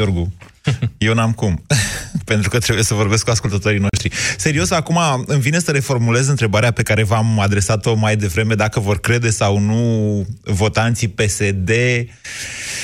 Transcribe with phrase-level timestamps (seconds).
[0.00, 0.32] Iorgu.
[0.98, 1.60] Eu n-am cum.
[2.30, 4.10] Pentru că trebuie să vorbesc cu ascultătorii noștri.
[4.36, 9.00] Serios, acum îmi vine să reformulez întrebarea pe care v-am adresat-o mai devreme, dacă vor
[9.00, 11.70] crede sau nu votanții PSD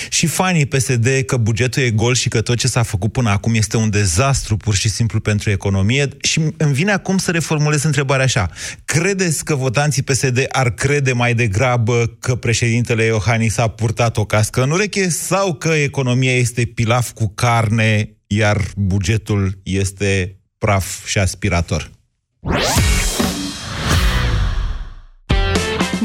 [0.09, 3.55] și fanii PSD că bugetul e gol și că tot ce s-a făcut până acum
[3.55, 6.09] este un dezastru pur și simplu pentru economie.
[6.23, 8.51] Și îmi vine acum să reformulez întrebarea așa.
[8.85, 14.63] Credeți că votanții PSD ar crede mai degrabă că președintele Iohannis a purtat o cască
[14.63, 21.91] în ureche sau că economia este pilaf cu carne, iar bugetul este praf și aspirator?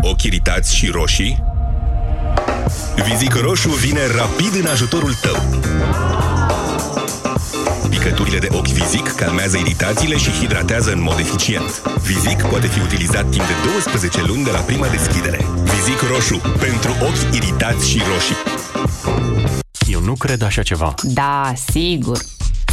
[0.00, 1.44] Ochi iritați și roșii?
[3.08, 5.60] Vizic roșu vine rapid în ajutorul tău.
[7.88, 11.82] Picăturile de ochi Vizic calmează iritațiile și hidratează în mod eficient.
[12.02, 15.46] Vizic poate fi utilizat timp de 12 luni de la prima deschidere.
[15.62, 16.40] Vizic roșu.
[16.58, 18.36] Pentru ochi iritați și roșii.
[19.86, 20.94] Eu nu cred așa ceva.
[21.02, 22.18] Da, sigur.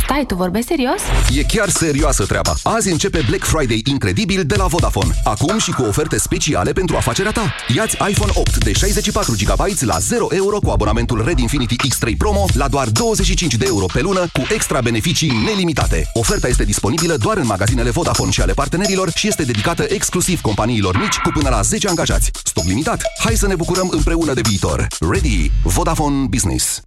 [0.03, 1.02] Stai, tu vorbești serios?
[1.38, 2.53] E chiar serioasă treaba.
[2.64, 5.14] Azi începe Black Friday incredibil de la Vodafone.
[5.23, 7.54] Acum și cu oferte speciale pentru afacerea ta.
[7.76, 12.45] Iați iPhone 8 de 64 GB la 0 euro cu abonamentul Red Infinity X3 Promo
[12.54, 16.09] la doar 25 de euro pe lună cu extra beneficii nelimitate.
[16.14, 20.98] Oferta este disponibilă doar în magazinele Vodafone și ale partenerilor și este dedicată exclusiv companiilor
[20.98, 22.32] mici cu până la 10 angajați.
[22.44, 23.02] Stoc limitat.
[23.23, 24.88] Hai să ne bucurăm împreună de viitor.
[25.00, 25.52] Ready.
[25.64, 26.86] Vodafone Business.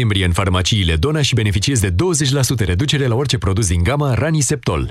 [0.09, 1.93] în farmaciile Dona și beneficiezi de 20%
[2.65, 4.89] reducere la orice produs din gama Raniseptol.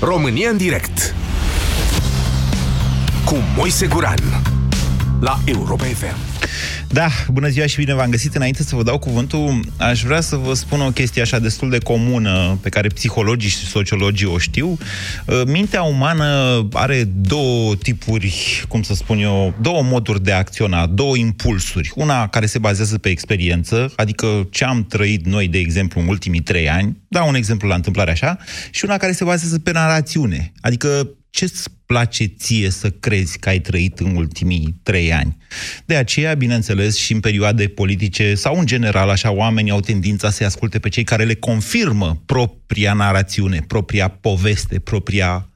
[0.00, 1.14] România în direct
[3.24, 4.42] cu Moise Guran
[5.20, 6.29] la Europa FM.
[6.92, 8.34] Da, bună ziua și bine v-am găsit.
[8.34, 11.78] Înainte să vă dau cuvântul, aș vrea să vă spun o chestie așa destul de
[11.78, 14.78] comună, pe care psihologii și sociologii o știu.
[15.26, 20.86] Uh, mintea umană are două tipuri, cum să spun eu, două moduri de a acționa,
[20.86, 21.92] două impulsuri.
[21.94, 26.40] Una care se bazează pe experiență, adică ce am trăit noi, de exemplu, în ultimii
[26.40, 28.38] trei ani, dau un exemplu la întâmplare așa,
[28.70, 33.58] și una care se bazează pe narațiune, adică ce-ți place ție să crezi că ai
[33.58, 35.36] trăit în ultimii trei ani?
[35.86, 40.46] De aceea, bineînțeles, și în perioade politice sau în general, așa, oamenii au tendința să-i
[40.46, 45.48] asculte pe cei care le confirmă propria narațiune, propria poveste, propria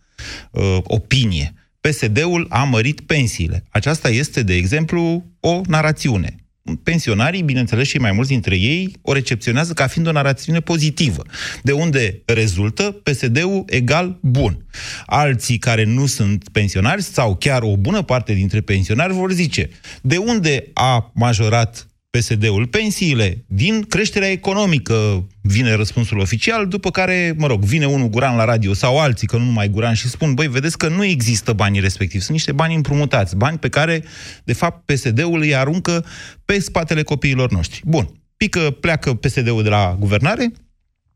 [0.50, 1.54] uh, opinie.
[1.80, 3.64] PSD-ul a mărit pensiile.
[3.70, 6.43] Aceasta este, de exemplu, o narațiune
[6.82, 11.22] pensionarii, bineînțeles și mai mulți dintre ei, o recepționează ca fiind o narațiune pozitivă,
[11.62, 14.66] de unde rezultă PSD-ul egal bun.
[15.06, 19.68] Alții care nu sunt pensionari sau chiar o bună parte dintre pensionari vor zice,
[20.02, 21.86] de unde a majorat
[22.18, 28.36] PSD-ul pensiile din creșterea economică, vine răspunsul oficial, după care, mă rog, vine unul Guran
[28.36, 31.52] la radio sau alții, că nu numai Guran, și spun, băi, vedeți că nu există
[31.52, 34.04] banii respectivi, sunt niște bani împrumutați, bani pe care,
[34.44, 36.04] de fapt, PSD-ul îi aruncă
[36.44, 37.80] pe spatele copiilor noștri.
[37.84, 40.52] Bun, pică, pleacă PSD-ul de la guvernare,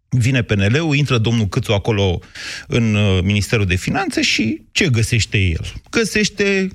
[0.08, 2.20] vine PNL-ul, intră domnul Câțu acolo
[2.66, 5.72] în uh, Ministerul de Finanțe și ce găsește el?
[5.90, 6.68] Găsește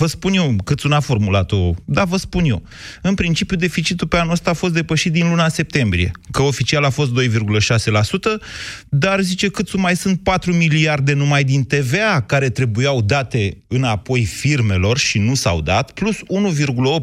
[0.00, 2.62] Vă spun eu, cât n-a formulat-o, da, vă spun eu.
[3.02, 6.90] În principiu, deficitul pe anul ăsta a fost depășit din luna septembrie, că oficial a
[6.90, 7.18] fost 2,6%,
[8.88, 14.98] dar zice cât mai sunt 4 miliarde numai din TVA care trebuiau date înapoi firmelor
[14.98, 16.22] și nu s-au dat, plus 1,8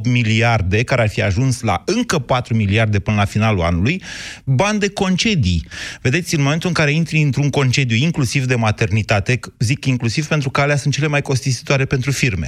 [0.03, 4.01] miliarde care ar fi ajuns la încă 4 miliarde până la finalul anului,
[4.43, 5.67] bani de concedii.
[6.01, 10.61] Vedeți, în momentul în care intri într-un concediu, inclusiv de maternitate, zic inclusiv pentru că
[10.61, 12.46] alea sunt cele mai costisitoare pentru firme,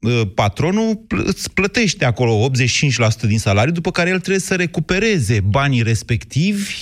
[0.00, 5.82] Uh, patronul îți plătește acolo 85% din salariu, după care el trebuie să recupereze banii
[5.82, 6.72] respectivi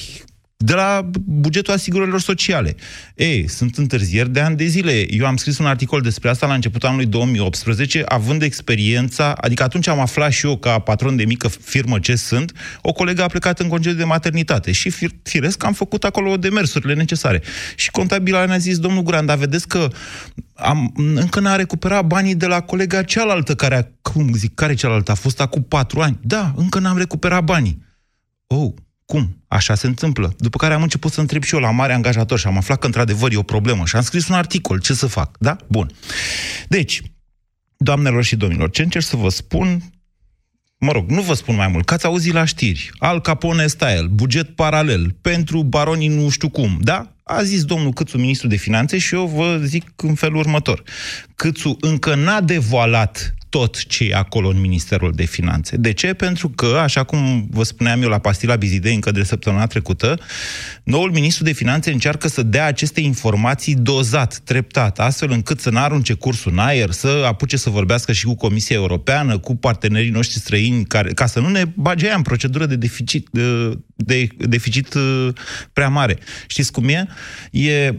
[0.65, 2.75] de la bugetul asigurărilor sociale.
[3.15, 5.15] Ei, sunt întârzieri de ani de zile.
[5.15, 9.87] Eu am scris un articol despre asta la începutul anului 2018, având experiența, adică atunci
[9.89, 12.53] am aflat și eu, ca patron de mică firmă ce sunt,
[12.83, 16.95] o colegă a plecat în concediu de maternitate și fir, firesc am făcut acolo demersurile
[16.95, 17.43] necesare.
[17.77, 19.89] Și contabila ne-a zis, domnul Guran, dar vedeți că
[20.55, 25.11] am, încă n-a recuperat banii de la colega cealaltă, care, a, cum zic, care cealaltă?
[25.11, 26.19] A fost acum patru ani.
[26.23, 27.83] Da, încă n-am recuperat banii.
[28.47, 28.73] Oh,
[29.05, 29.45] cum?
[29.49, 30.35] Așa se întâmplă.
[30.39, 32.87] După care am început să întreb și eu la mare angajator și am aflat că
[32.87, 34.81] într-adevăr e o problemă și am scris un articol.
[34.81, 35.37] Ce să fac?
[35.39, 35.57] Da?
[35.69, 35.91] Bun.
[36.69, 37.03] Deci,
[37.77, 39.83] doamnelor și domnilor, ce încerc să vă spun,
[40.79, 44.07] mă rog, nu vă spun mai mult, că ați auzit la știri, Al Capone style,
[44.11, 47.15] buget paralel, pentru baronii nu știu cum, da?
[47.25, 50.83] A zis domnul Câțu, ministru de finanțe, și eu vă zic în felul următor.
[51.35, 55.77] Câțu încă n-a devoalat tot ce e acolo în Ministerul de Finanțe.
[55.77, 56.15] De ce?
[56.15, 60.19] Pentru că, așa cum vă spuneam eu la pastila Bizidei încă de săptămâna trecută,
[60.85, 66.13] noul ministru de Finanțe încearcă să dea aceste informații dozat, treptat, astfel încât să n-arunce
[66.13, 70.85] cursul în aer, să apuce să vorbească și cu Comisia Europeană, cu partenerii noștri străini,
[70.85, 75.29] care, ca să nu ne bage aia în procedură de deficit, de, de deficit uh,
[75.73, 76.19] prea mare.
[76.47, 77.07] Știți cum e?
[77.51, 77.95] E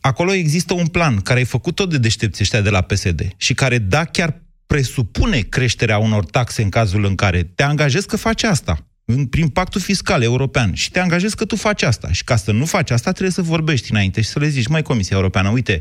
[0.00, 3.54] acolo există un plan care e făcut tot de deștepți ăștia de la PSD și
[3.54, 8.42] care da chiar presupune creșterea unor taxe în cazul în care te angajezi că faci
[8.42, 12.12] asta în, prin pactul fiscal european și te angajezi că tu faci asta.
[12.12, 14.82] Și ca să nu faci asta, trebuie să vorbești înainte și să le zici, mai
[14.82, 15.80] Comisia Europeană, uite,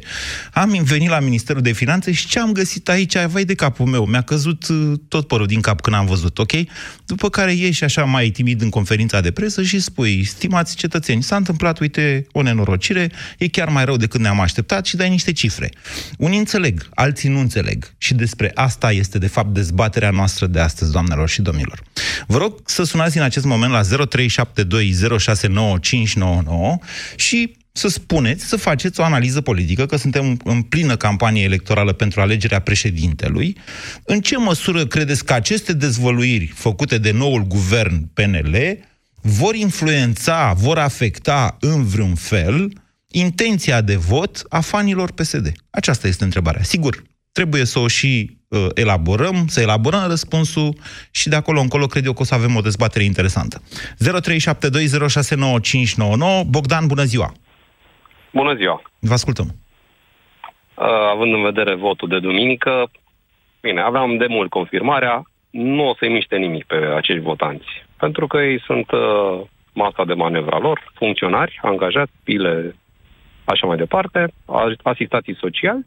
[0.53, 4.05] am venit la Ministerul de Finanțe și ce am găsit aici, vai de capul meu,
[4.05, 6.51] mi-a căzut uh, tot părul din cap când am văzut, ok?
[7.05, 11.35] După care ieși așa mai timid în conferința de presă și spui, stimați cetățeni, s-a
[11.35, 15.71] întâmplat, uite, o nenorocire, e chiar mai rău decât ne-am așteptat și dai niște cifre.
[16.17, 17.93] Unii înțeleg, alții nu înțeleg.
[17.97, 21.83] Și despre asta este, de fapt, dezbaterea noastră de astăzi, doamnelor și domnilor.
[22.27, 23.85] Vă rog să sunați în acest moment la 0372069599
[27.15, 32.21] și să spuneți, să faceți o analiză politică, că suntem în plină campanie electorală pentru
[32.21, 33.57] alegerea președintelui.
[34.03, 38.57] În ce măsură credeți că aceste dezvăluiri făcute de noul guvern PNL
[39.21, 42.73] vor influența, vor afecta în vreun fel
[43.07, 45.51] intenția de vot a fanilor PSD?
[45.69, 46.63] Aceasta este întrebarea.
[46.63, 47.03] Sigur,
[47.37, 50.73] trebuie să o și uh, elaborăm, să elaborăm răspunsul
[51.11, 53.61] și de acolo încolo cred eu că o să avem o dezbatere interesantă.
[53.61, 53.65] 0372069599
[56.55, 57.31] Bogdan, bună ziua!
[58.33, 58.81] Bună ziua!
[58.99, 59.47] Vă ascultăm!
[59.47, 59.53] Uh,
[61.13, 62.91] având în vedere votul de duminică,
[63.61, 67.67] bine, aveam de mult confirmarea, nu o să-i miște nimic pe acești votanți,
[67.97, 69.41] pentru că ei sunt uh,
[69.73, 72.75] masa de manevra lor, funcționari, angajați, pile,
[73.45, 74.33] așa mai departe,
[74.83, 75.85] asistații sociali,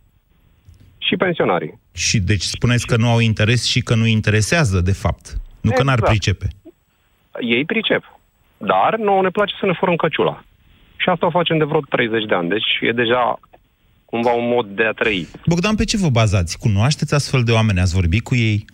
[0.99, 1.81] și pensionarii.
[1.95, 5.27] Și deci spuneți că nu au interes și că nu interesează, de fapt.
[5.61, 5.77] Nu exact.
[5.77, 6.11] că n-ar exact.
[6.11, 6.47] pricepe.
[7.41, 8.19] Ei pricep.
[8.57, 10.45] Dar nouă ne place să ne furăm căciula.
[10.97, 12.49] Și asta o facem de vreo 30 de ani.
[12.49, 13.39] Deci e deja
[14.05, 15.27] cumva un mod de a trăi.
[15.47, 16.59] Bogdan, pe ce vă bazați?
[16.59, 17.81] Cunoașteți astfel de oameni?
[17.81, 18.65] Ați vorbit cu ei?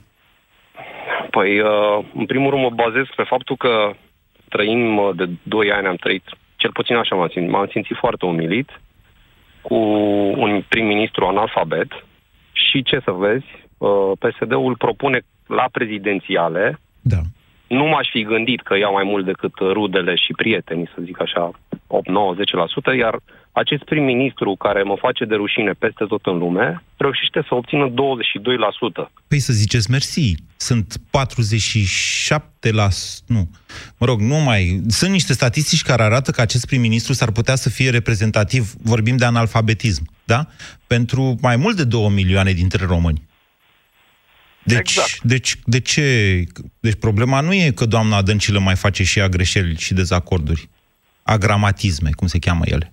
[1.31, 3.93] Păi, uh, în primul rând mă bazez pe faptul că
[4.49, 6.25] trăim uh, de 2 ani, am trăit,
[6.57, 8.81] cel puțin așa m-am simțit, m-am simțit foarte umilit,
[9.63, 9.75] cu
[10.45, 11.91] un prim-ministru analfabet,
[12.55, 13.47] și ce să vezi,
[13.79, 17.21] uh, PSD-ul propune la prezidențiale, da.
[17.69, 21.51] nu m-aș fi gândit că iau mai mult decât rudele și prietenii, să zic așa,
[21.89, 23.21] 8-9-10%, iar
[23.53, 27.95] acest prim-ministru care mă face de rușine peste tot în lume, reușește să obțină 22%.
[29.29, 32.89] Păi să ziceți mersi, sunt 47 la...
[33.27, 33.51] Nu,
[33.99, 34.81] mă rog, nu mai...
[34.89, 39.25] Sunt niște statistici care arată că acest prim-ministru s-ar putea să fie reprezentativ, vorbim de
[39.25, 40.47] analfabetism, da?
[40.87, 43.23] Pentru mai mult de 2 milioane dintre români.
[44.65, 45.23] Deci, exact.
[45.23, 46.45] deci, de ce?
[46.81, 50.69] Deci problema nu e că doamna Dăncilă mai face și ea greșeli și dezacorduri.
[51.25, 52.93] Agramatisme, cum se cheamă ele.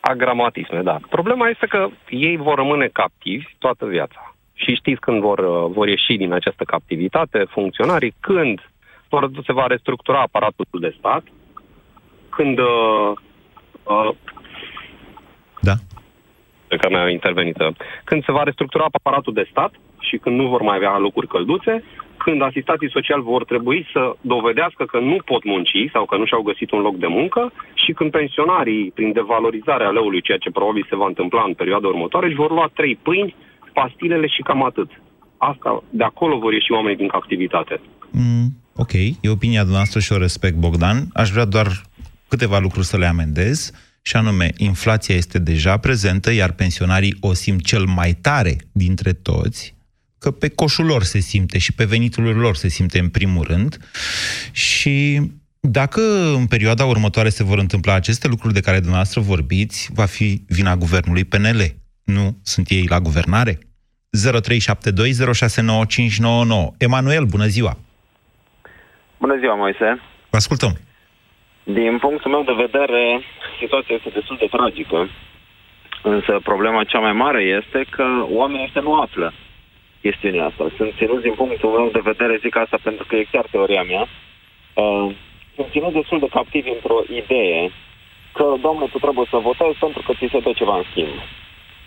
[0.00, 0.98] Agramatisme, da.
[1.10, 4.34] Problema este că ei vor rămâne captivi toată viața.
[4.54, 8.60] Și știți când vor, uh, vor ieși din această captivitate funcționarii, când
[9.08, 11.22] vor, se va restructura aparatul de stat,
[12.28, 13.12] când uh,
[13.82, 14.10] uh,
[15.60, 15.74] da.
[16.68, 17.74] pe care mi-a intervenit, uh,
[18.04, 21.84] când se va restructura aparatul de stat și când nu vor mai avea locuri călduțe,
[22.26, 26.42] când asistații sociali vor trebui să dovedească că nu pot munci sau că nu și-au
[26.50, 27.42] găsit un loc de muncă
[27.82, 32.26] și când pensionarii, prin devalorizarea leului, ceea ce probabil se va întâmpla în perioada următoare,
[32.26, 33.36] își vor lua trei pâini,
[33.78, 34.90] pastilele și cam atât.
[35.36, 37.80] Asta, de acolo vor ieși oamenii din activitate.
[38.10, 40.98] Mm, ok, e opinia noastră și o respect, Bogdan.
[41.14, 41.68] Aș vrea doar
[42.28, 43.58] câteva lucruri să le amendez
[44.02, 49.75] și anume, inflația este deja prezentă, iar pensionarii o simt cel mai tare dintre toți,
[50.18, 53.76] că pe coșul lor se simte și pe veniturile lor se simte în primul rând
[54.52, 55.20] și
[55.68, 56.00] Dacă
[56.34, 60.76] în perioada următoare se vor întâmpla aceste lucruri de care dumneavoastră vorbiți, va fi vina
[60.76, 61.60] guvernului PNL.
[62.04, 63.58] Nu sunt ei la guvernare?
[63.58, 63.58] 0372069599.
[66.78, 67.76] Emanuel, bună ziua!
[69.18, 70.00] Bună ziua, Moise!
[70.30, 70.72] Vă ascultăm!
[71.64, 73.20] Din punctul meu de vedere,
[73.60, 75.08] situația este destul de tragică.
[76.02, 78.04] Însă problema cea mai mare este că
[78.40, 79.32] oamenii ăștia nu află
[80.06, 80.62] chestiunea asta.
[80.76, 84.04] Sunt ținuți din punctul meu de vedere, zic asta pentru că e chiar teoria mea,
[84.82, 85.06] uh,
[85.54, 87.70] sunt ținut destul de captivi într-o idee
[88.36, 91.16] că, domnule, tu trebuie să votezi pentru că ți se dă ceva în schimb.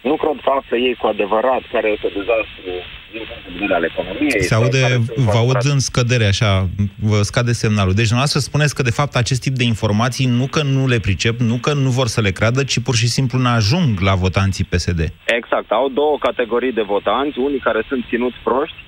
[0.02, 2.72] Nu cred că află ei cu adevărat care este dezastru
[3.12, 4.44] din punct de vedere al economiei.
[4.44, 4.84] Se aude,
[5.16, 6.70] vă aud în scădere, așa,
[7.10, 7.94] vă scade semnalul.
[7.94, 11.40] Deci dumneavoastră spuneți că, de fapt, acest tip de informații nu că nu le pricep,
[11.40, 14.70] nu că nu vor să le creadă, ci pur și simplu nu ajung la votanții
[14.72, 15.02] PSD.
[15.26, 15.72] Exact.
[15.72, 18.80] Au două categorii de votanți, unii care sunt ținuți proști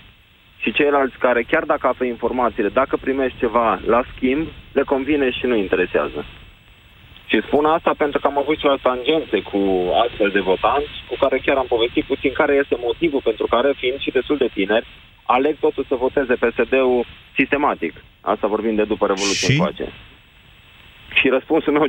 [0.62, 5.46] și ceilalți care, chiar dacă află informațiile, dacă primești ceva la schimb, le convine și
[5.46, 6.26] nu interesează.
[7.32, 9.60] Și spun asta pentru că am avut și la tangențe cu
[10.04, 14.00] astfel de votanți, cu care chiar am povestit puțin care este motivul pentru care, fiind
[14.00, 14.88] și destul de tineri,
[15.36, 17.06] aleg totul să voteze PSD-ul
[17.38, 17.94] sistematic.
[18.34, 19.52] Asta vorbim de după Revoluție și?
[19.52, 19.88] încoace.
[21.20, 21.86] Și răspunsul meu,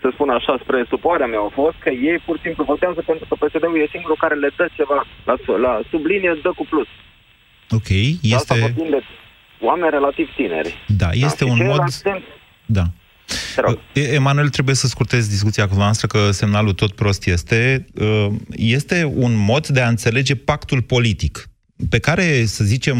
[0.00, 3.24] să spun așa, spre supoarea mea, a fost că ei pur și simplu votează pentru
[3.28, 5.34] că PSD-ul e singurul care le dă ceva la,
[5.66, 6.90] la sublinie, dă cu plus.
[7.76, 7.90] Ok,
[8.22, 8.34] este...
[8.34, 9.00] Asta vorbim de
[9.60, 10.74] oameni relativ tineri.
[10.86, 11.50] Da, este da?
[11.50, 11.84] un mod...
[12.66, 12.84] Da.
[13.92, 17.86] Emanuel, trebuie să scurtez discuția cu noastră, că semnalul tot prost este.
[17.94, 21.46] Uh, este un mod de a înțelege pactul politic
[21.88, 22.98] pe care, să zicem,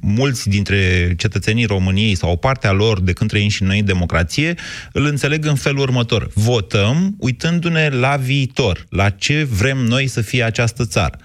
[0.00, 3.84] mulți dintre cetățenii României sau o parte a lor, de când trăim și noi în
[3.84, 4.54] democrație,
[4.92, 6.30] îl înțeleg în felul următor.
[6.34, 11.18] Votăm uitându-ne la viitor, la ce vrem noi să fie această țară.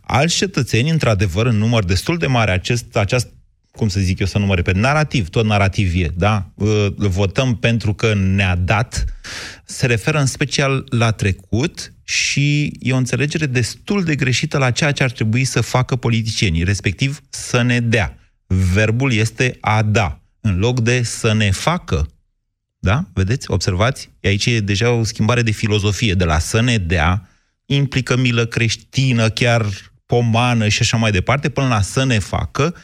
[0.00, 3.32] Alți cetățeni, într-adevăr, în număr destul de mare, acest, această
[3.76, 6.50] cum să zic eu să nu mă repet, narativ, tot narativ e, da?
[6.96, 9.04] Votăm pentru că ne-a dat,
[9.64, 14.92] se referă în special la trecut și e o înțelegere destul de greșită la ceea
[14.92, 18.18] ce ar trebui să facă politicienii, respectiv să ne dea.
[18.46, 22.08] Verbul este a da, în loc de să ne facă.
[22.78, 23.04] Da?
[23.12, 23.50] Vedeți?
[23.50, 24.10] Observați?
[24.22, 26.14] Aici e deja o schimbare de filozofie.
[26.14, 27.28] De la să ne dea,
[27.66, 29.66] implică milă creștină, chiar
[30.06, 32.74] pomană și așa mai departe, până la să ne facă,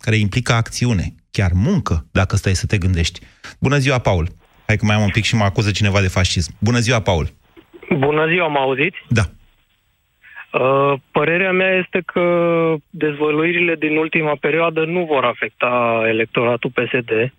[0.00, 3.20] care implică acțiune, chiar muncă, dacă stai să te gândești.
[3.58, 4.28] Bună ziua, Paul!
[4.66, 6.52] Hai că mai am un pic și mă acuză cineva de fascism.
[6.58, 7.28] Bună ziua, Paul!
[7.98, 8.96] Bună ziua, mă auziți?
[9.08, 9.22] Da.
[10.52, 12.24] Uh, părerea mea este că
[12.90, 17.32] dezvăluirile din ultima perioadă nu vor afecta electoratul PSD.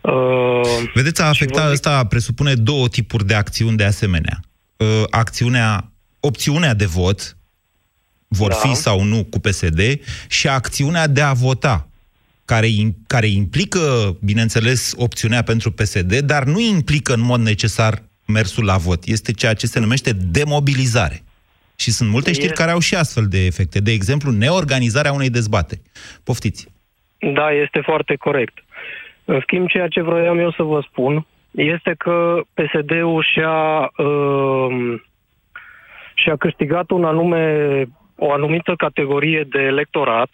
[0.00, 1.72] Uh, Vedeți, a afecta zic...
[1.72, 4.36] ăsta presupune două tipuri de acțiuni de asemenea.
[4.76, 5.90] Uh, acțiunea,
[6.20, 7.35] opțiunea de vot,
[8.28, 8.54] vor da.
[8.54, 9.80] fi sau nu cu PSD,
[10.28, 11.88] și acțiunea de a vota,
[12.44, 12.68] care,
[13.06, 19.04] care implică, bineînțeles, opțiunea pentru PSD, dar nu implică în mod necesar mersul la vot.
[19.04, 21.22] Este ceea ce se numește demobilizare.
[21.76, 23.78] Și sunt multe știri care au și astfel de efecte.
[23.78, 25.80] De exemplu, neorganizarea unei dezbateri.
[26.24, 26.68] Poftiți.
[27.18, 28.58] Da, este foarte corect.
[29.24, 35.00] În schimb, ceea ce vroiam eu să vă spun este că PSD-ul și-a, uh,
[36.14, 37.84] și-a câștigat un anume
[38.16, 40.28] o anumită categorie de electorat,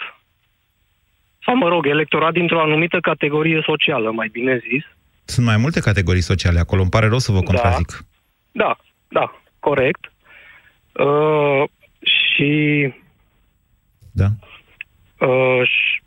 [1.44, 4.84] sau mă rog, electorat dintr-o anumită categorie socială, mai bine zis.
[5.24, 7.44] Sunt mai multe categorii sociale acolo, îmi pare rău să vă da.
[7.44, 8.04] contrazic.
[8.52, 8.76] Da, da,
[9.20, 10.12] da corect.
[10.92, 11.68] Uh,
[12.00, 12.52] și...
[14.10, 14.28] Da.
[15.26, 16.02] Uh, și...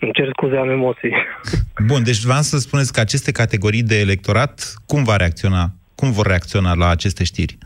[0.00, 1.12] Îmi cer scuze, am emoții.
[1.90, 5.70] Bun, deci vreau să spuneți că aceste categorii de electorat, cum va reacționa?
[5.94, 7.58] Cum vor reacționa la aceste știri?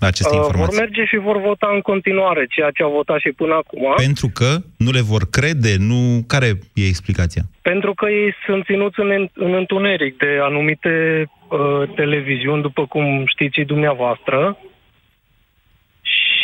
[0.00, 0.76] La aceste uh, informații?
[0.76, 3.92] Vor merge și vor vota în continuare, ceea ce au votat și până acum.
[3.96, 5.72] Pentru că nu le vor crede?
[5.78, 6.22] Nu...
[6.26, 7.42] Care e explicația?
[7.62, 13.58] Pentru că ei sunt ținuți în, în întuneric de anumite uh, televiziuni, după cum știți
[13.58, 14.58] și dumneavoastră,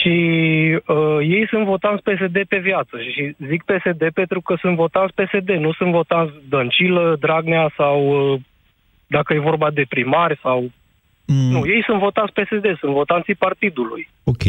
[0.03, 0.19] și
[0.87, 2.97] uh, ei sunt votanți PSD pe viață.
[3.13, 8.41] Și zic PSD pentru că sunt votanți PSD, nu sunt votanți Dăncilă, Dragnea sau uh,
[9.07, 10.71] dacă e vorba de primari sau
[11.25, 11.51] Mm.
[11.51, 14.09] Nu, ei sunt votați PSD, sunt votanții partidului.
[14.25, 14.43] Ok,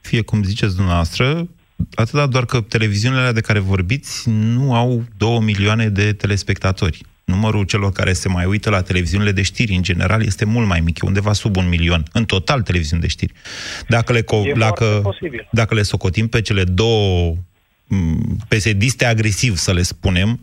[0.00, 1.48] fie cum ziceți dumneavoastră,
[1.94, 7.00] atâta doar că televiziunile de care vorbiți nu au două milioane de telespectatori.
[7.24, 10.80] Numărul celor care se mai uită la televiziunile de știri, în general, este mult mai
[10.80, 13.32] mic, undeva sub un milion, în total televiziuni de știri.
[13.88, 15.02] Dacă le, co- dacă,
[15.50, 17.34] dacă le socotim pe cele două
[17.86, 20.40] mm, pesediste agresiv, să le spunem,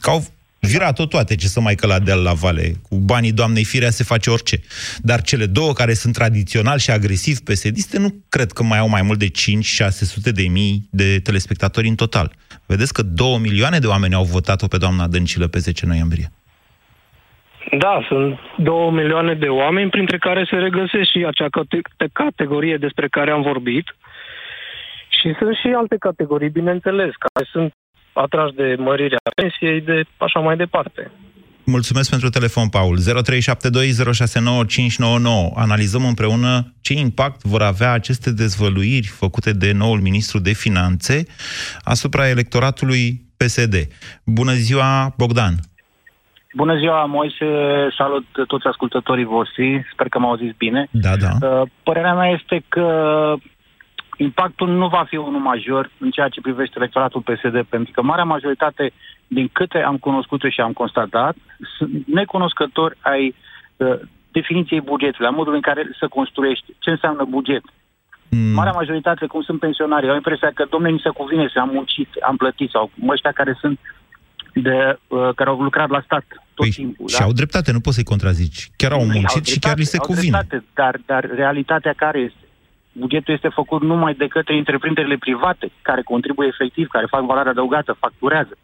[0.00, 0.24] că au
[0.60, 2.72] Vira tot toate, ce să mai căla de la vale.
[2.88, 4.56] Cu banii doamnei Firea se face orice.
[4.98, 9.02] Dar cele două care sunt tradițional și agresiv psd nu cred că mai au mai
[9.02, 12.32] mult de 5-600 de mii de telespectatori în total.
[12.66, 16.30] Vedeți că 2 milioane de oameni au votat-o pe doamna Dăncilă pe 10 noiembrie.
[17.70, 21.48] Da, sunt două milioane de oameni, printre care se regăsesc și acea
[22.12, 23.84] categorie despre care am vorbit.
[25.08, 27.72] Și sunt și alte categorii, bineînțeles, care sunt
[28.24, 31.10] atrași de mărirea pensiei, de așa mai departe.
[31.64, 32.96] Mulțumesc pentru telefon, Paul.
[32.98, 33.02] 0372069599.
[35.54, 41.22] Analizăm împreună ce impact vor avea aceste dezvăluiri făcute de noul ministru de finanțe
[41.84, 43.74] asupra electoratului PSD.
[44.24, 45.54] Bună ziua, Bogdan!
[46.54, 47.46] Bună ziua, Moise,
[47.96, 50.88] salut toți ascultătorii voștri, sper că m-au zis bine.
[50.90, 51.32] Da, da.
[51.48, 52.86] Uh, părerea mea este că
[54.16, 58.24] impactul nu va fi unul major în ceea ce privește electoratul PSD, pentru că marea
[58.24, 58.92] majoritate,
[59.26, 61.36] din câte am cunoscut și am constatat,
[61.78, 63.34] sunt necunoscători ai
[63.76, 63.98] uh,
[64.32, 67.62] definiției bugetului, a modului în care să construiești, ce înseamnă buget.
[68.28, 68.52] Mm.
[68.52, 72.08] Marea majoritate, cum sunt pensionarii, au impresia că, domnule, mi se cuvine să am muncit,
[72.28, 73.78] am plătit, sau ăștia care sunt
[74.54, 77.08] de, uh, care au lucrat la stat tot păi, timpul.
[77.08, 77.24] Și da?
[77.24, 78.70] au dreptate, nu poți să-i contrazici.
[78.76, 80.44] Chiar au muncit au dreptate, și chiar li se cuvine.
[80.48, 82.45] Dreptate, dar, dar realitatea care este?
[82.98, 87.92] Bugetul este făcut numai de către întreprinderile private, care contribuie efectiv, care fac valoare adăugată,
[87.92, 88.56] facturează.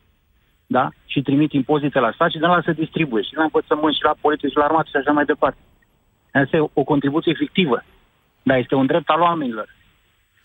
[0.67, 0.89] Da?
[1.07, 3.23] Și trimit impozite la stat și de la se distribuie.
[3.23, 5.59] Și la învățământ, și la poliție, și la armată, și așa mai departe.
[6.33, 7.85] Asta e o contribuție efectivă.
[8.43, 9.69] Dar este un drept al oamenilor.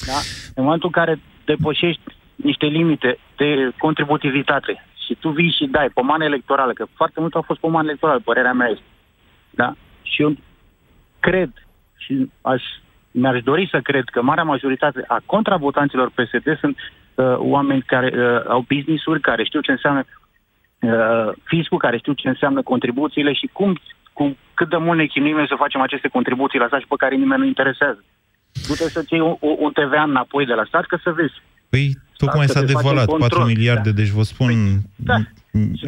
[0.07, 0.17] Da?
[0.55, 2.01] În momentul în care depășești
[2.35, 7.41] niște limite de contributivitate și tu vii și dai pomană electorală, că foarte mult au
[7.41, 8.83] fost pomană electorală, părerea mea este.
[9.49, 9.73] Da?
[10.01, 10.35] Și eu
[11.19, 11.51] cred
[11.97, 12.63] și aș,
[13.21, 18.49] mi-aș dori să cred că marea majoritate a contravotanților PSD sunt uh, oameni care uh,
[18.55, 23.79] au business-uri, care știu ce înseamnă uh, fiscul, care știu ce înseamnă contribuțiile și cum,
[24.13, 27.15] cum cât de mult ne chinuim să facem aceste contribuții la stat și pe care
[27.15, 28.03] nimeni nu interesează.
[28.67, 31.41] Du-te să-ți iei un, un TVA înapoi de la stat, că să vezi.
[31.69, 33.95] Păi, tocmai s-a devalat 4 miliarde, da.
[33.95, 34.47] deci vă spun...
[34.47, 35.15] Păi, da.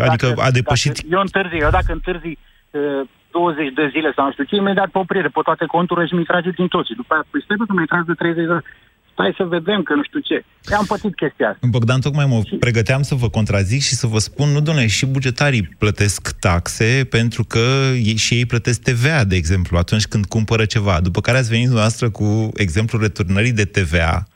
[0.06, 0.94] Adică dacă, a depășit...
[0.94, 2.38] Dacă eu întârzi, eu dacă întârzi
[2.72, 6.16] uh, 20 de zile sau nu știu ce, imediat pe oprire, pe toate conturile și
[6.20, 7.00] mi trage din toți.
[7.02, 8.58] După aia, păi stai să mi tragi de 30 de
[9.20, 10.46] stai să vedem că nu știu ce.
[10.72, 11.68] Eu am pățit chestia asta.
[11.70, 12.56] Bogdan, tocmai mă și...
[12.56, 17.44] pregăteam să vă contrazic și să vă spun, nu, domnule, și bugetarii plătesc taxe pentru
[17.44, 21.00] că ei, și ei plătesc TVA, de exemplu, atunci când cumpără ceva.
[21.02, 24.28] După care ați venit noastră cu exemplul returnării de TVA,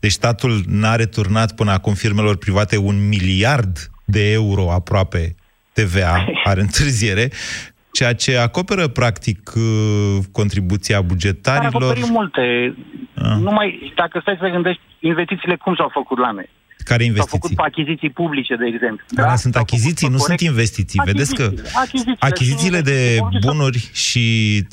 [0.00, 5.34] deci statul n-a returnat până acum firmelor private un miliard de euro aproape
[5.72, 7.30] TVA, are întârziere,
[7.98, 11.94] ceea ce acoperă practic uh, contribuția bugetarilor.
[11.94, 12.74] Dar multe.
[13.14, 13.36] Ah.
[13.46, 16.48] Numai, dacă stai să gândești, investițiile cum s-au făcut la noi?
[16.90, 17.30] Care investiții?
[17.30, 19.04] S-au făcut pe achiziții publice, de exemplu.
[19.08, 19.36] Da, da?
[19.44, 21.00] sunt achiziții, nu sunt investiții.
[21.04, 21.44] Vedeți că
[21.84, 22.98] achizițiile, achizițiile de
[23.46, 24.24] bunuri și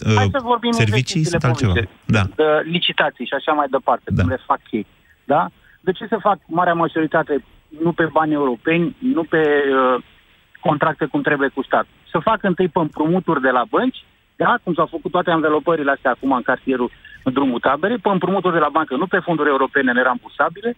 [0.05, 1.73] uh, servicii sunt altceva.
[2.05, 2.23] Da.
[2.63, 4.21] Licitații și așa mai departe, da.
[4.21, 4.85] cum le fac ei.
[5.23, 5.41] Da?
[5.79, 7.43] De ce se fac marea majoritate
[7.83, 10.03] nu pe bani europeni, nu pe uh,
[10.67, 11.86] contracte cum trebuie cu stat?
[12.12, 14.04] Să facă întâi pe împrumuturi de la bănci,
[14.36, 14.58] da?
[14.63, 16.91] cum s-au făcut toate învelopările astea acum în cartierul
[17.23, 20.71] în drumul taberei, pe împrumuturi de la bancă, nu pe fonduri europene nerambursabile,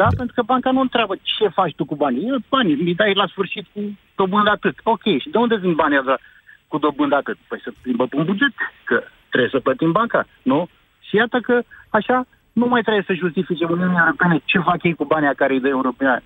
[0.00, 0.06] da?
[0.08, 0.16] da?
[0.16, 2.44] Pentru că banca nu întreabă ce faci tu cu banii.
[2.48, 3.80] Banii mi dai la sfârșit cu
[4.16, 4.76] dobândă atât.
[4.82, 6.16] Ok, și de unde vin banii ăla
[6.68, 7.38] cu dobândă atât?
[7.48, 8.52] Păi să plimbă un buget,
[8.84, 10.68] că trebuie să plătim banca, nu?
[11.00, 15.04] Și iată că așa nu mai trebuie să justifice Uniunea Europeană ce fac ei cu
[15.04, 16.24] banii care îi dă europeani.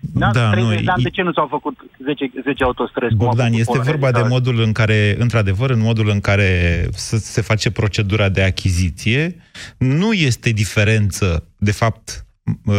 [0.00, 3.14] Da, da nu, de ani, de ce nu s-au făcut 10, 10 autostrăzi?
[3.14, 8.28] Bogdan, este vorba de modul în care, într-adevăr, în modul în care se face procedura
[8.28, 9.36] de achiziție,
[9.78, 12.25] nu este diferență, de fapt,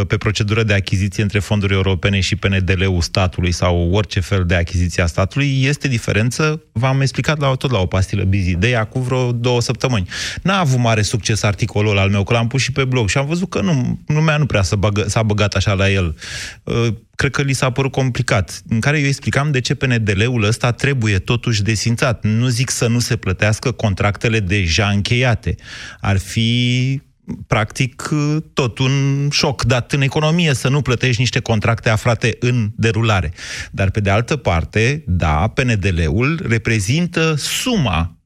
[0.07, 5.03] pe procedură de achiziție între fonduri europene și PNDL-ul statului sau orice fel de achiziție
[5.03, 9.31] a statului, este diferență, v-am explicat la, tot la o pastilă Busy Day acum vreo
[9.31, 10.09] două săptămâni.
[10.41, 13.25] N-a avut mare succes articolul al meu, că l-am pus și pe blog și am
[13.25, 16.15] văzut că nu, lumea nu prea s-a, bagă, s-a băgat așa la el.
[16.63, 20.71] Uh, cred că li s-a părut complicat, în care eu explicam de ce PNDL-ul ăsta
[20.71, 22.23] trebuie totuși desințat.
[22.23, 25.55] Nu zic să nu se plătească contractele deja încheiate.
[25.99, 27.01] Ar fi
[27.47, 28.09] practic
[28.53, 33.33] tot un șoc dat în economie să nu plătești niște contracte aflate în derulare.
[33.71, 38.17] Dar pe de altă parte, da, PNDL-ul reprezintă suma,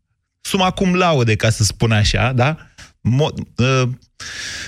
[0.42, 2.58] suma cum laude, ca să spun așa, da?
[3.00, 3.90] Mo- uh,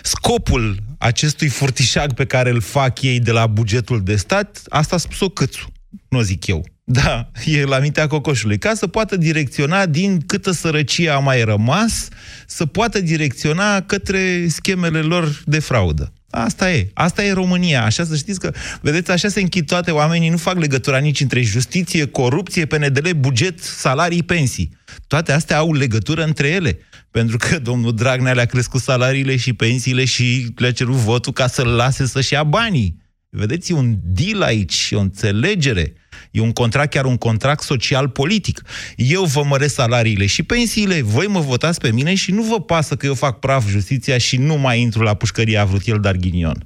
[0.01, 4.97] scopul acestui furtișag pe care îl fac ei de la bugetul de stat, asta a
[4.97, 5.71] spus-o Câțu,
[6.09, 6.65] nu zic eu.
[6.85, 8.57] Da, e la mintea cocoșului.
[8.57, 12.07] Ca să poată direcționa din câtă sărăcie a mai rămas,
[12.47, 16.13] să poată direcționa către schemele lor de fraudă.
[16.29, 16.89] Asta e.
[16.93, 17.83] Asta e România.
[17.83, 21.41] Așa să știți că, vedeți, așa se închid toate oamenii, nu fac legătura nici între
[21.41, 24.77] justiție, corupție, PNDL, buget, salarii, pensii.
[25.07, 26.79] Toate astea au legătură între ele.
[27.11, 31.67] Pentru că domnul Dragnea le-a crescut salariile și pensiile și le-a cerut votul ca să-l
[31.67, 33.01] lase să-și ia banii.
[33.29, 35.93] Vedeți, e un deal aici, e o înțelegere.
[36.33, 38.61] E un contract, chiar un contract social-politic.
[38.95, 42.95] Eu vă măresc salariile și pensiile, voi mă votați pe mine și nu vă pasă
[42.95, 46.57] că eu fac praf justiția și nu mai intru la pușcăria a vrut el Darghinion.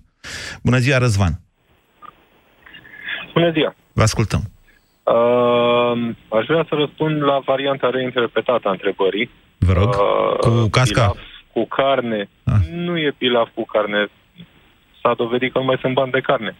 [0.63, 1.39] Bună ziua, Răzvan!
[3.33, 3.75] Bună ziua!
[3.93, 4.41] Vă ascultăm.
[5.03, 9.29] Uh, aș vrea să răspund la varianta reinterpretată a întrebării.
[9.57, 11.01] Vă rog, uh, cu casca?
[11.01, 11.17] Pilaf
[11.57, 12.29] cu carne.
[12.43, 12.61] Ah.
[12.71, 14.07] Nu e pilaf cu carne.
[15.01, 16.55] S-a dovedit că nu mai sunt bani de carne.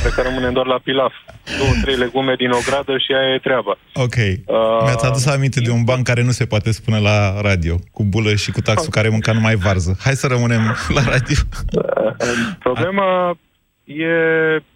[0.00, 1.12] Cred că rămânem doar la pilaf.
[1.58, 3.78] Două, trei legume din o gradă și aia e treaba.
[3.94, 4.14] Ok.
[4.14, 8.04] Uh, Mi-ați adus aminte de un ban care nu se poate spune la radio, cu
[8.04, 9.96] bulă și cu taxul care mânca numai varză.
[10.04, 10.60] Hai să rămânem
[10.96, 11.36] la radio.
[11.72, 12.12] Uh,
[12.58, 13.38] problema
[13.84, 14.14] e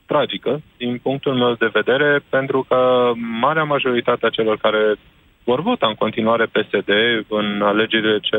[0.06, 4.96] tragică, din punctul meu de vedere, pentru că marea majoritate a celor care
[5.44, 6.90] vor vota în continuare PSD
[7.28, 8.38] în alegerile ce,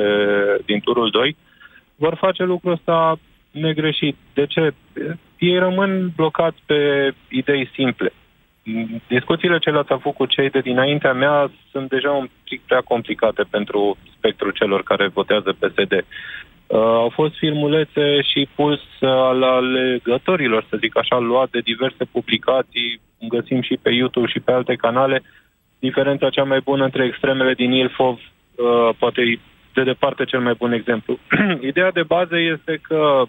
[0.65, 1.37] din turul 2,
[1.95, 3.19] vor face lucrul ăsta
[3.51, 4.15] negreșit.
[4.33, 4.73] De ce?
[5.37, 8.11] Ei rămân blocați pe idei simple.
[9.07, 13.43] Discuțiile ce le-ați avut cu cei de dinaintea mea sunt deja un pic prea complicate
[13.49, 15.91] pentru spectrul celor care votează PSD.
[15.91, 22.05] Uh, au fost filmulețe și puls uh, al alegătorilor, să zic așa, luat de diverse
[22.11, 25.23] publicații, găsim și pe YouTube și pe alte canale.
[25.79, 29.39] Diferența cea mai bună între extremele din Ilfov, uh, poate
[29.73, 31.19] de departe cel mai bun exemplu.
[31.71, 33.27] Ideea de bază este că uh,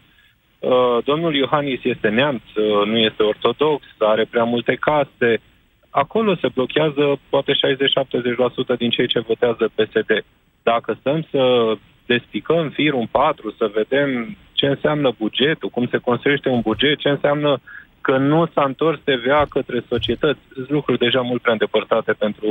[1.04, 5.40] domnul Iohannis este neamț, uh, nu este ortodox, are prea multe caste.
[5.90, 7.52] Acolo se blochează poate
[8.74, 10.24] 60-70% din cei ce votează PSD.
[10.62, 11.74] Dacă stăm să
[12.06, 17.08] despicăm firul în patru, să vedem ce înseamnă bugetul, cum se construiește un buget, ce
[17.08, 17.60] înseamnă
[18.00, 20.40] că nu s-a întors TVA către societăți.
[20.54, 22.50] Sunt lucruri deja mult prea îndepărtate pentru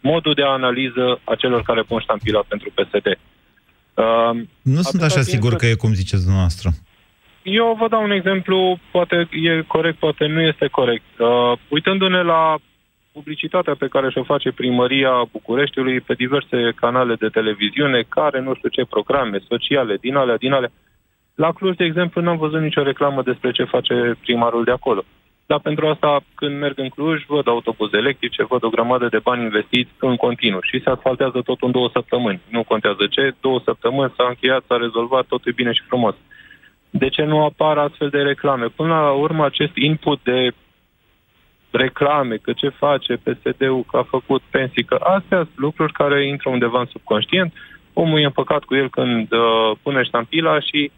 [0.00, 3.06] modul de analiză a celor care pun ștampila pentru PSD.
[3.94, 5.56] Uh, nu sunt așa sigur că...
[5.56, 6.70] că e cum ziceți dumneavoastră.
[7.44, 11.18] Eu vă dau un exemplu, poate e corect, poate nu este corect.
[11.18, 12.56] Uh, uitându-ne la
[13.12, 18.68] publicitatea pe care și-o face primăria Bucureștiului pe diverse canale de televiziune, care nu știu
[18.68, 20.72] ce programe sociale, din alea, din alea.
[21.34, 25.04] La Cluj, de exemplu, n-am văzut nicio reclamă despre ce face primarul de acolo.
[25.46, 29.42] Dar pentru asta, când merg în Cluj, văd autobuze electrice, văd o grămadă de bani
[29.42, 32.40] investiți în continuu și se asfaltează tot în două săptămâni.
[32.48, 36.14] Nu contează ce, două săptămâni s-a încheiat, s-a rezolvat, totul e bine și frumos.
[36.98, 38.66] De ce nu apar astfel de reclame?
[38.66, 40.50] Până la urmă, acest input de
[41.70, 46.50] reclame, că ce face PSD-ul, că a făcut pensii, că astea sunt lucruri care intră
[46.50, 47.52] undeva în subconștient.
[47.92, 50.90] Omul e împăcat cu el când uh, pune ștampila și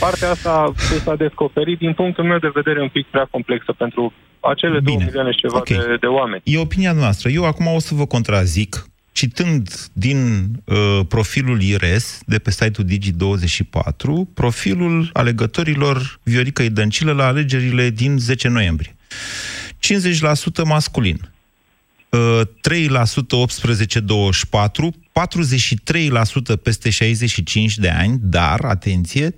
[0.00, 0.72] partea asta
[1.04, 4.96] s-a descoperit, din punctul meu de vedere, un pic prea complexă pentru acele Bine.
[4.96, 5.78] 2 milioane și ceva okay.
[5.78, 6.42] de, de oameni.
[6.44, 7.28] E opinia noastră.
[7.28, 8.84] Eu acum o să vă contrazic
[9.14, 17.90] citând din uh, profilul IRES de pe site-ul Digi24, profilul alegătorilor Viorica Idăncilă la alegerile
[17.90, 18.96] din 10 noiembrie.
[20.60, 21.30] 50% masculin,
[22.10, 22.16] 3% 18-24,
[26.56, 29.34] 43% peste 65 de ani, dar, atenție, 39%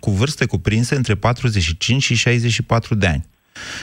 [0.00, 3.26] cu vârste cuprinse între 45 și 64 de ani.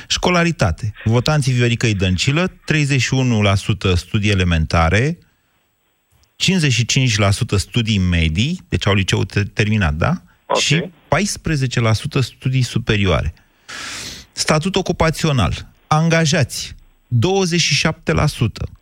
[0.08, 0.94] Școlaritate.
[1.04, 2.54] Votanții Viorica Idăncilă, 31%
[3.96, 5.18] studii elementare,
[6.36, 10.22] 55% studii medii, deci au liceu terminat, da?
[10.46, 10.62] Okay.
[10.62, 10.84] Și
[12.20, 13.34] 14% studii superioare.
[14.32, 15.68] Statut ocupațional.
[15.88, 16.76] Angajați.
[17.08, 18.76] 27%.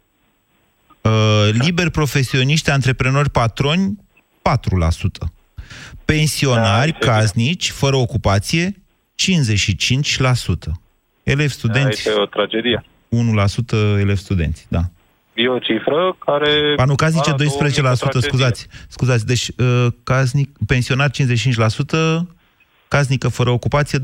[1.02, 3.98] Uh, liber profesioniști, antreprenori, patroni,
[4.42, 5.32] 4%.
[6.06, 8.84] Pensionari, da, casnici, fără ocupație,
[9.16, 10.83] 55%.
[11.24, 12.04] Elevi studenți...
[12.04, 12.84] Da, o tragedie.
[13.12, 14.82] 1% elevi studenți, da.
[15.34, 16.74] E o cifră care...
[16.76, 17.36] Ba nu, casnice 12%,
[18.20, 18.68] scuzați.
[18.88, 21.14] Scuzați, deci uh, casnic, pensionar 55%,
[22.88, 24.02] casnică fără ocupație 12%.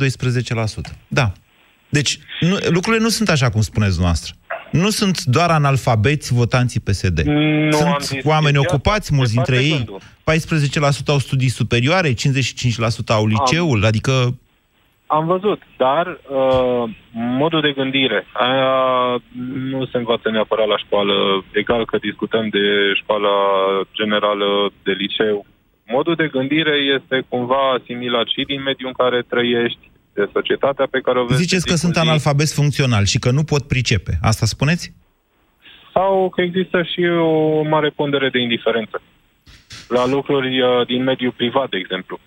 [1.08, 1.32] Da.
[1.90, 4.34] Deci nu, lucrurile nu sunt așa cum spuneți noastră.
[4.72, 7.22] Nu sunt doar analfabeți votanții PSD.
[7.22, 10.00] Nu sunt oameni ocupați, mulți dintre ei.
[10.32, 12.16] 14% au studii superioare, 55%
[13.08, 14.38] au liceul, am, adică...
[15.18, 18.74] Am văzut, dar uh, modul de gândire, aia
[19.72, 21.16] nu se învață neapărat la școală,
[21.52, 22.66] egal că discutăm de
[23.02, 23.36] școala
[23.94, 25.46] generală, de liceu,
[25.96, 31.00] modul de gândire este cumva asimilat și din mediul în care trăiești, de societatea pe
[31.00, 31.42] care o vezi.
[31.42, 34.14] Ziceți că sunt analfabet funcțional și că nu pot pricepe.
[34.22, 34.94] Asta spuneți?
[35.94, 39.02] Sau că există și o mare pondere de indiferență
[39.88, 42.20] la lucruri uh, din mediul privat, de exemplu.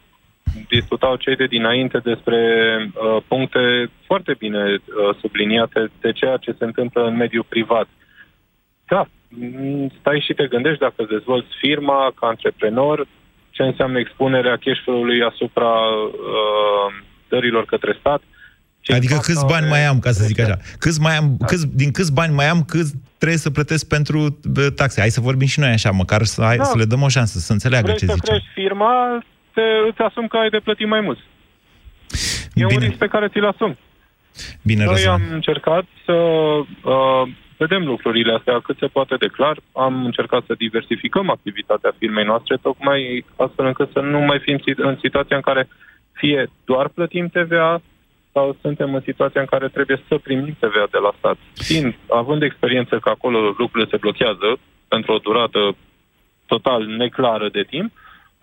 [0.68, 2.38] Discutau cei de dinainte despre
[2.94, 7.88] uh, puncte foarte bine uh, subliniate de ceea ce se întâmplă în mediul privat.
[8.86, 13.06] Da, mm, stai și te gândești dacă dezvolți firma ca antreprenor,
[13.50, 18.22] ce înseamnă expunerea cash flow-ului asupra uh, dărilor către stat.
[18.80, 20.56] Ce Adică câți bani mai am, ca să zic așa?
[20.78, 24.70] Câți mai am, câți, din câți bani mai am, câți trebuie să plătesc pentru bă,
[24.70, 25.00] taxe?
[25.00, 26.64] Hai să vorbim și noi așa, măcar să, hai, Da.
[26.64, 28.30] să le dăm o șansă, să înțeleagă Vrei ce să zice.
[28.30, 29.22] crești firma,
[29.54, 31.18] te, îți asumi că ai de plătit mai mult.
[32.54, 32.86] E un Bine.
[32.86, 33.78] risc pe care ți-l asumi.
[34.64, 35.12] Bine, Noi Răzvan.
[35.22, 37.22] am încercat să uh,
[37.56, 39.56] vedem lucrurile astea cât se poate de clar.
[39.72, 44.84] Am încercat să diversificăm activitatea firmei noastre, tocmai astfel încât să nu mai fim sit-
[44.90, 45.68] în situația în care
[46.12, 47.80] fie doar plătim TVA
[48.32, 51.36] sau suntem în situația în care trebuie să primim TVA de la stat.
[51.54, 55.76] Fiind, având experiență că acolo lucrurile se blochează pentru o durată
[56.46, 57.92] total neclară de timp,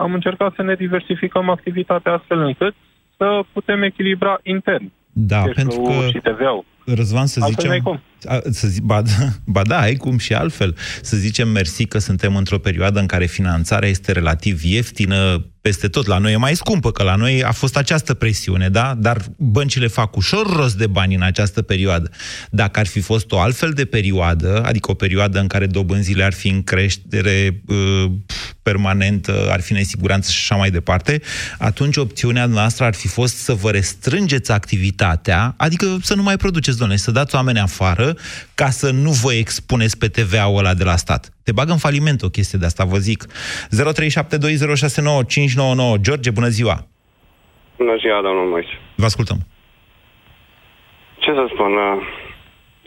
[0.04, 2.74] am încercat să ne diversificăm activitatea astfel încât
[3.18, 6.08] să putem echilibra intern Da, cash pentru flow-ul că...
[6.08, 6.66] și TVA-ul.
[6.86, 8.02] Răzvan, să Altfel zicem...
[8.24, 8.50] n-ai cum.
[8.50, 9.12] A, să zi, ba, da,
[9.56, 10.76] ba da, ai cum și altfel.
[11.02, 16.06] Să zicem mersi că suntem într-o perioadă în care finanțarea este relativ ieftină peste tot.
[16.06, 18.96] La noi e mai scumpă, că la noi a fost această presiune, da?
[18.98, 22.12] Dar băncile fac ușor rost de bani în această perioadă.
[22.50, 26.34] Dacă ar fi fost o altfel de perioadă, adică o perioadă în care dobânzile ar
[26.34, 28.12] fi în creștere uh,
[28.62, 31.22] permanentă, ar fi nesiguranță și așa mai departe,
[31.58, 36.78] atunci opțiunea noastră ar fi fost să vă restrângeți activitatea, adică să nu mai produceți,
[36.78, 38.09] doamne, să dați oameni afară
[38.56, 41.30] ca să nu vă expuneți pe TVA-ul ăla de la stat.
[41.44, 43.26] Te bagă în faliment o chestie de asta, vă zic.
[43.26, 43.32] 0372069599.
[46.02, 46.88] George, bună ziua!
[47.78, 48.70] Bună ziua, domnul Moise.
[48.96, 49.38] Vă ascultăm.
[51.20, 51.72] Ce să spun?
[51.74, 52.02] uh,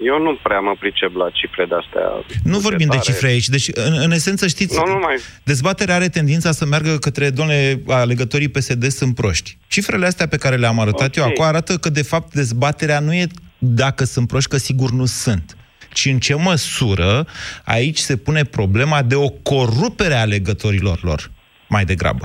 [0.05, 2.03] Eu nu prea mă pricep la cifre de-astea.
[2.45, 3.13] Nu vorbim de bugetare.
[3.13, 3.49] cifre aici.
[3.49, 5.17] Deci, în, în esență, știți, Nu, nu mai...
[5.45, 9.57] dezbaterea are tendința să meargă către, doamne, alegătorii PSD sunt proști.
[9.69, 11.17] Cifrele astea pe care le-am arătat Ok.
[11.17, 13.27] eu acum arată că, de fapt, dezbaterea nu e
[13.65, 15.57] dacă sunt proști, că sigur nu sunt
[15.93, 17.27] ci în ce măsură
[17.65, 21.21] aici se pune problema de o corupere a alegătorilor lor,
[21.69, 22.25] mai degrabă.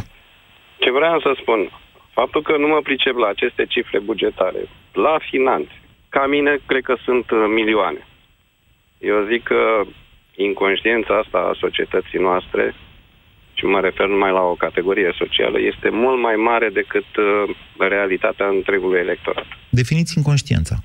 [0.77, 1.71] Ce vreau să spun,
[2.13, 4.61] faptul că nu mă pricep la aceste cifre bugetare,
[4.93, 5.75] la finanțe,
[6.09, 8.07] ca mine, cred că sunt uh, milioane.
[8.97, 9.61] Eu zic că
[10.35, 12.75] inconștiența asta a societății noastre,
[13.53, 18.47] și mă refer numai la o categorie socială, este mult mai mare decât uh, realitatea
[18.47, 19.45] întregului electorat.
[19.69, 20.75] Definiți inconștiența.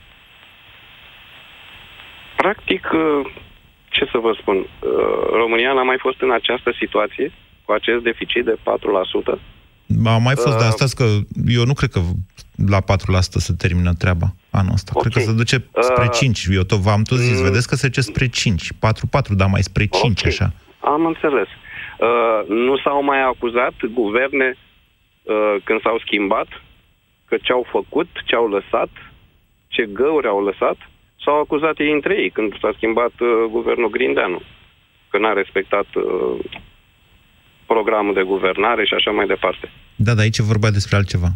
[2.43, 3.33] Practic, uh,
[3.95, 4.67] ce să vă spun, uh,
[5.43, 7.33] România n-a mai fost în această situație,
[7.65, 9.39] cu acest deficit de 4%.
[10.07, 11.05] A mai fost, Uh, dar stați că
[11.59, 12.01] eu nu cred că
[12.75, 14.93] la 4% se termină treaba anul ăsta.
[15.01, 15.57] Cred că se duce
[15.89, 16.47] spre Uh, 5.
[16.51, 17.45] Eu tot v-am tot zis, mm.
[17.45, 18.73] vedeți că se duce spre 5.
[18.73, 20.27] 4-4, dar mai spre 5, Ok.
[20.27, 20.53] așa.
[20.81, 21.49] Am înțeles.
[21.49, 24.49] Uh, nu s-au mai acuzat guverne
[25.23, 26.49] uh, când s-au schimbat
[27.29, 28.91] că ce au făcut, ce au lăsat,
[29.69, 30.77] ce găuri au lăsat,
[31.25, 34.43] s-au acuzat ei între ei când s-a schimbat uh, guvernul Grindeanu,
[35.11, 36.03] că n-a respectat uh,
[37.67, 39.71] programul de guvernare și așa mai departe.
[39.97, 41.31] Da, dar aici e vorba despre altceva.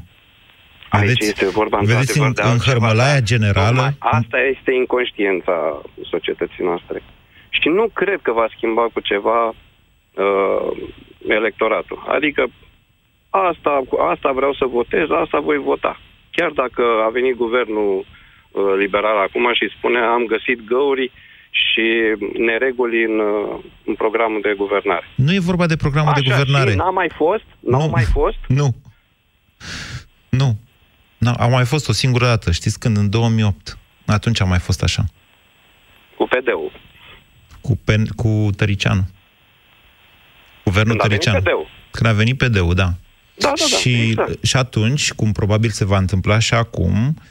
[0.88, 3.82] Aici este vorba vedeți într-adevăr în, de în altceva, hărmălaia dar generală...
[3.82, 5.56] Tocmai asta este inconștiența
[6.12, 7.02] societății noastre.
[7.48, 10.70] Și nu cred că va schimba cu ceva uh,
[11.28, 12.04] electoratul.
[12.16, 12.42] Adică
[13.30, 16.00] asta, asta vreau să votez, asta voi vota.
[16.30, 18.15] Chiar dacă a venit guvernul uh,
[18.78, 21.12] liberal acum și spune am găsit găuri
[21.50, 21.86] și
[22.38, 25.06] nereguli în, uh, în programul de guvernare.
[25.14, 26.70] Nu e vorba de programul de guvernare.
[26.70, 27.44] Și n-a mai fost?
[27.60, 28.36] N-au mai fost?
[28.60, 28.74] Nu.
[30.28, 30.56] Nu.
[31.18, 32.96] Nu, a mai fost o singură dată, știți când?
[32.96, 33.78] În 2008.
[34.06, 35.04] Atunci a mai fost așa.
[36.16, 36.72] Cu PD-ul.
[37.60, 39.08] Cu, pen, cu Tăricianu.
[40.64, 41.38] Guvernul Când a venit Tăricianu.
[41.40, 41.66] PD-ul.
[41.90, 42.88] Când a venit PD-ul, da.
[43.38, 44.44] Da, da, da, și, exact.
[44.44, 47.22] și atunci, cum probabil se va întâmpla și acum,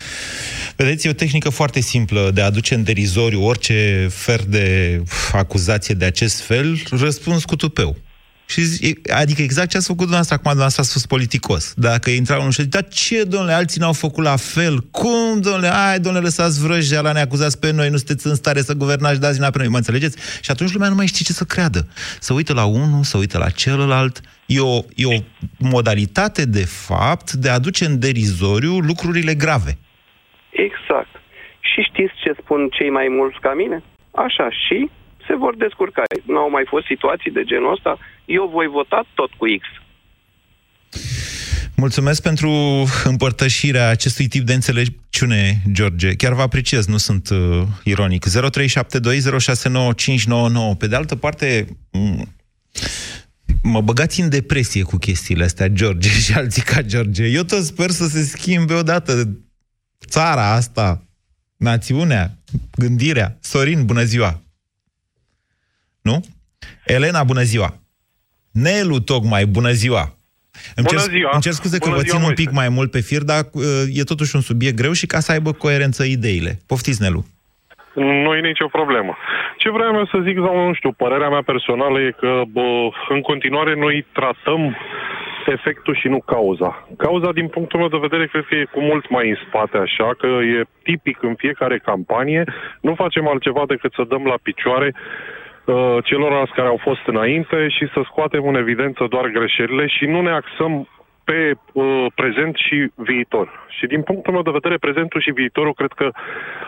[0.76, 5.34] vedeți, e o tehnică foarte simplă de a aduce în derizoriu orice fel de uf,
[5.34, 7.98] acuzație de acest fel, răspuns cu tupeu.
[8.48, 11.74] Și, zi- adică exact ce ați făcut dumneavoastră acum, dumneavoastră ați fost politicos.
[11.76, 14.80] Dacă intra unul și zice, dar ce, domnule, alții n-au făcut la fel?
[14.92, 18.62] Cum, domnule, hai, domnule, lăsați vrăjea la ne acuzați pe noi, nu sunteți în stare
[18.62, 20.18] să guvernați, dați vina pe noi, mă înțelegeți?
[20.42, 21.88] Și atunci lumea nu mai știe ce să creadă.
[22.20, 24.22] Să uită la unul, să uită la celălalt.
[24.46, 25.20] E o, e o
[25.58, 29.78] modalitate, de fapt, de a aduce în derizoriu lucrurile grave.
[30.50, 31.14] Exact.
[31.60, 33.84] Și știți ce spun cei mai mulți ca mine?
[34.12, 34.90] Așa, și
[35.28, 36.04] se vor descurca.
[36.26, 39.64] Nu au mai fost situații de genul ăsta, eu voi vota tot cu X.
[41.78, 42.50] Mulțumesc pentru
[43.04, 46.16] împărtășirea acestui tip de înțelepciune, George.
[46.16, 48.26] Chiar vă apreciez, nu sunt uh, ironic.
[48.28, 48.32] 0372069599.
[50.78, 52.28] Pe de altă parte, m-
[53.64, 57.26] mă băgați în depresie cu chestiile astea, George și alții ca George.
[57.26, 59.38] Eu tot sper să se schimbe odată
[60.08, 61.04] țara asta,
[61.58, 62.38] națiunea,
[62.78, 63.38] gândirea.
[63.42, 64.45] Sorin, bună ziua!
[66.10, 66.18] Nu?
[66.96, 67.70] Elena, bună ziua!
[68.66, 70.04] Nelu, tocmai, bună ziua!
[70.78, 71.32] Îmi Bună cer, ziua!
[71.34, 72.42] Îmi cer scuze Bună că vă ziua, țin un Moise.
[72.42, 75.32] pic mai mult pe fir, dar uh, e totuși un subiect greu și ca să
[75.32, 76.52] aibă coerență ideile.
[76.72, 77.22] Poftiți, Nelu!
[78.24, 79.14] Nu e nicio problemă.
[79.62, 82.68] Ce vreau eu să zic, sau nu știu, părerea mea personală e că bă,
[83.10, 84.62] în continuare noi tratăm
[85.56, 86.88] efectul și nu cauza.
[86.98, 90.10] Cauza, din punctul meu de vedere, cred că e cu mult mai în spate, așa,
[90.18, 92.44] că e tipic în fiecare campanie.
[92.82, 95.00] Nu facem altceva decât să dăm la picioare uh,
[96.04, 100.32] celorlalți care au fost înainte și să scoatem în evidență doar greșelile și nu ne
[100.42, 100.88] axăm
[101.24, 101.40] pe
[101.74, 103.48] uh, prezent și viitor.
[103.78, 106.08] Și din punctul meu de vedere, prezentul și viitorul cred că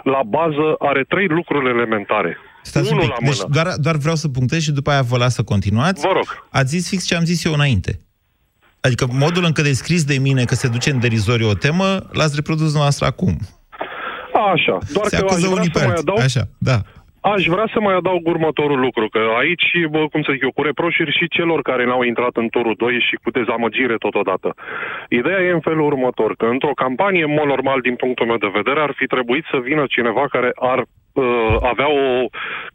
[0.04, 2.38] la bază are trei lucruri elementare.
[2.62, 3.20] Stați un Unul pic.
[3.20, 3.54] la Deci mână.
[3.54, 6.02] doar, doar vreau să punctez și după aia vă las să continuați.
[6.08, 6.28] Vă rog.
[6.52, 7.92] Ați zis fix ce am zis eu înainte.
[8.82, 12.36] Adică modul în care descris de mine că se duce în derizoriu o temă, l-ați
[12.36, 13.38] reprodus noastră acum.
[14.54, 16.04] Așa, doar se că aș acuză vrea unii să pe mai alții.
[16.08, 16.78] adaug Așa, da.
[17.34, 20.62] Aș vrea să mai adaug următorul lucru, că aici, bă, cum să zic eu, cu
[20.62, 24.54] reproșuri și celor care n-au intrat în turul 2 și cu dezamăgire totodată.
[25.10, 28.52] Ideea e în felul următor, că într-o campanie, în mod normal, din punctul meu de
[28.54, 32.28] vedere, ar fi trebuit să vină cineva care ar uh, avea o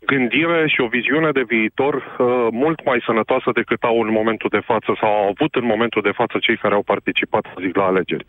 [0.07, 4.63] gândire și o viziune de viitor uh, mult mai sănătoasă decât au în momentul de
[4.71, 7.85] față sau au avut în momentul de față cei care au participat, să zic, la
[7.85, 8.25] alegeri.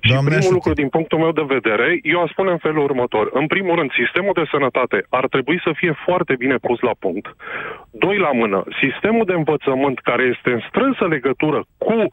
[0.00, 0.54] Și Doamne primul ajută.
[0.54, 3.30] lucru, din punctul meu de vedere, eu aș spune în felul următor.
[3.32, 7.26] În primul rând, sistemul de sănătate ar trebui să fie foarte bine pus la punct.
[7.90, 12.08] Doi la mână, sistemul de învățământ care este în strânsă legătură cu uh,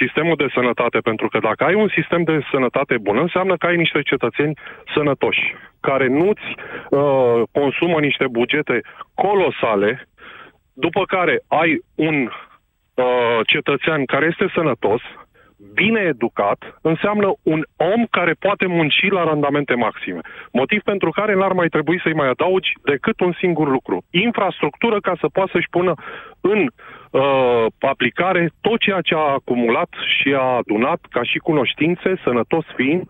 [0.00, 3.76] sistemul de sănătate, pentru că dacă ai un sistem de sănătate bun, înseamnă că ai
[3.76, 4.58] niște cetățeni
[4.94, 6.48] sănătoși, care nu-ți
[6.90, 8.80] uh, consumă niște bugete
[9.14, 10.08] colosale,
[10.72, 15.00] după care ai un uh, cetățean care este sănătos,
[15.74, 20.20] bine educat, înseamnă un om care poate munci la randamente maxime.
[20.52, 24.04] Motiv pentru care n-ar mai trebui să-i mai adaugi decât un singur lucru.
[24.10, 25.94] Infrastructură ca să poată să-și pună
[26.40, 26.60] în
[27.10, 29.88] uh, aplicare tot ceea ce a acumulat
[30.18, 33.08] și a adunat ca și cunoștințe, sănătos fiind,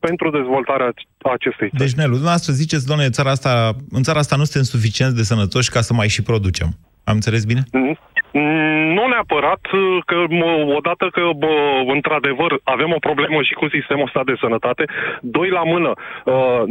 [0.00, 0.92] pentru dezvoltarea
[1.36, 1.82] acestei țări.
[1.82, 5.70] Deci, Nelu, dumneavoastră ziceți, doamne, țara asta, în țara asta nu suntem suficient de sănătoși
[5.70, 6.68] ca să mai și producem.
[7.04, 7.62] Am înțeles bine?
[7.72, 7.98] Mm,
[8.32, 9.60] Nu neapărat
[10.06, 14.84] că mă, odată că bă, într-adevăr avem o problemă și cu sistemul ăsta de sănătate,
[15.20, 15.92] doi la mână,
[16.24, 16.62] uh,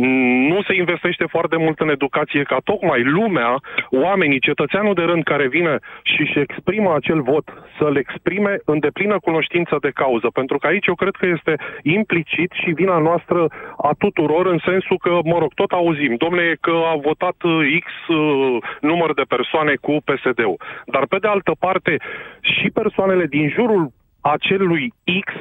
[0.52, 3.56] nu se investește foarte mult în educație ca tocmai lumea,
[3.90, 7.44] oamenii, cetățeanul de rând care vine și își exprimă acel vot,
[7.78, 10.28] să-l exprime în deplină cunoștință de cauză.
[10.34, 14.98] Pentru că aici eu cred că este implicit și vina noastră a tuturor în sensul
[14.98, 19.74] că, mă rog, tot auzim, domnule, că a votat uh, X uh, număr de persoane
[19.82, 20.58] cu PSD-ul.
[20.86, 21.98] Dar pe de altă parte,
[22.42, 24.94] și persoanele din jurul acelui
[25.26, 25.34] X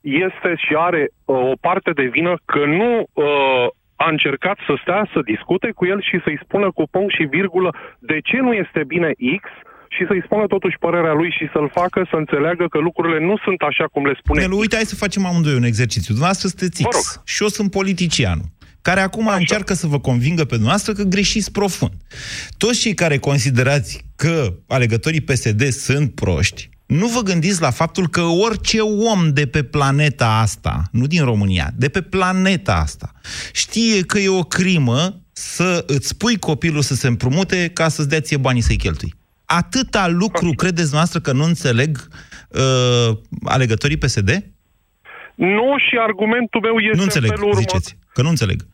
[0.00, 5.08] este și are uh, o parte de vină că nu uh, a încercat să stea
[5.12, 8.84] să discute cu el și să-i spună cu punct și virgulă de ce nu este
[8.86, 9.10] bine
[9.42, 9.44] X
[9.88, 13.60] și să-i spună totuși părerea lui și să-l facă să înțeleagă că lucrurile nu sunt
[13.60, 14.40] așa cum le spune.
[14.40, 16.12] Nelu, uite, hai să facem amândoi un exercițiu.
[16.16, 17.26] Dumneavoastră sunteți X Vă rog.
[17.32, 18.46] și eu sunt politicianul
[18.86, 19.36] care acum Așa.
[19.36, 21.92] încearcă să vă convingă pe dumneavoastră că greșiți profund.
[22.56, 28.20] Toți cei care considerați că alegătorii PSD sunt proști, nu vă gândiți la faptul că
[28.20, 33.12] orice om de pe planeta asta, nu din România, de pe planeta asta,
[33.52, 38.20] știe că e o crimă să îți pui copilul să se împrumute ca să-ți dea
[38.20, 39.14] ție banii să-i cheltui.
[39.44, 42.08] Atâta lucru credeți noastră că nu înțeleg
[42.48, 44.44] uh, alegătorii PSD?
[45.34, 47.80] Nu și argumentul meu este Nu înțeleg, în felul următor.
[47.80, 47.96] ziceți.
[48.12, 48.66] Că nu înțeleg.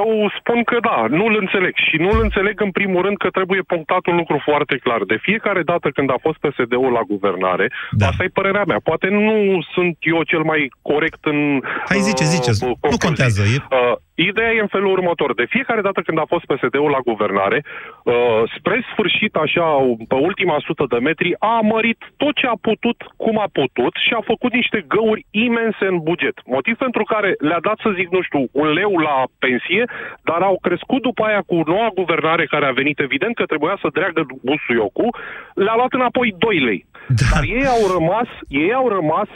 [0.00, 1.74] Eu spun că da, nu-l înțeleg.
[1.88, 5.02] Și nu-l înțeleg în primul rând că trebuie punctat un lucru foarte clar.
[5.04, 8.06] De fiecare dată când a fost PSD-ul la guvernare, da.
[8.06, 8.80] asta e părerea mea.
[8.82, 11.60] Poate nu sunt eu cel mai corect în...
[11.88, 12.64] Hai zice, ziceți.
[12.64, 13.06] uh, Nu concluzii.
[13.06, 13.42] contează.
[13.42, 13.56] E...
[13.70, 15.34] Uh, ideea e în felul următor.
[15.34, 18.14] De fiecare dată când a fost PSD-ul la guvernare, uh,
[18.56, 19.66] spre sfârșit, așa,
[20.08, 24.12] pe ultima sută de metri, a mărit tot ce a putut, cum a putut și
[24.18, 26.36] a făcut niște găuri imense în buget.
[26.46, 29.84] Motiv pentru care le-a dat, să zic, nu știu, un leu la pensie,
[30.22, 33.88] dar au crescut după aia cu noua guvernare care a venit, evident că trebuia să
[33.92, 35.16] dreagă busuiocul,
[35.54, 36.86] le-a luat înapoi 2 lei.
[37.08, 37.24] Da.
[37.32, 39.28] Dar ei au rămas, ei au rămas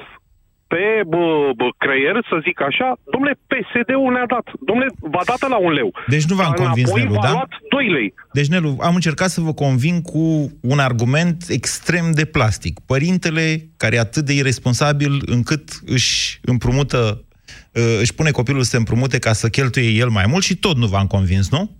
[0.73, 4.47] pe bă, bă, creier, să zic așa, domnule, PSD-ul ne-a dat.
[4.69, 5.91] Domnule, v-a dat la un leu.
[6.07, 7.31] Deci nu v-am Dar convins, înapoi Nelu, v-a da?
[7.33, 8.15] luat 2 lei.
[8.33, 12.81] Deci, Nelu, am încercat să vă convin cu un argument extrem de plastic.
[12.87, 17.25] Părintele, care e atât de irresponsabil încât își împrumută,
[17.73, 20.77] uh, își pune copilul să se împrumute ca să cheltuie el mai mult și tot
[20.77, 21.71] nu v-am convins, nu?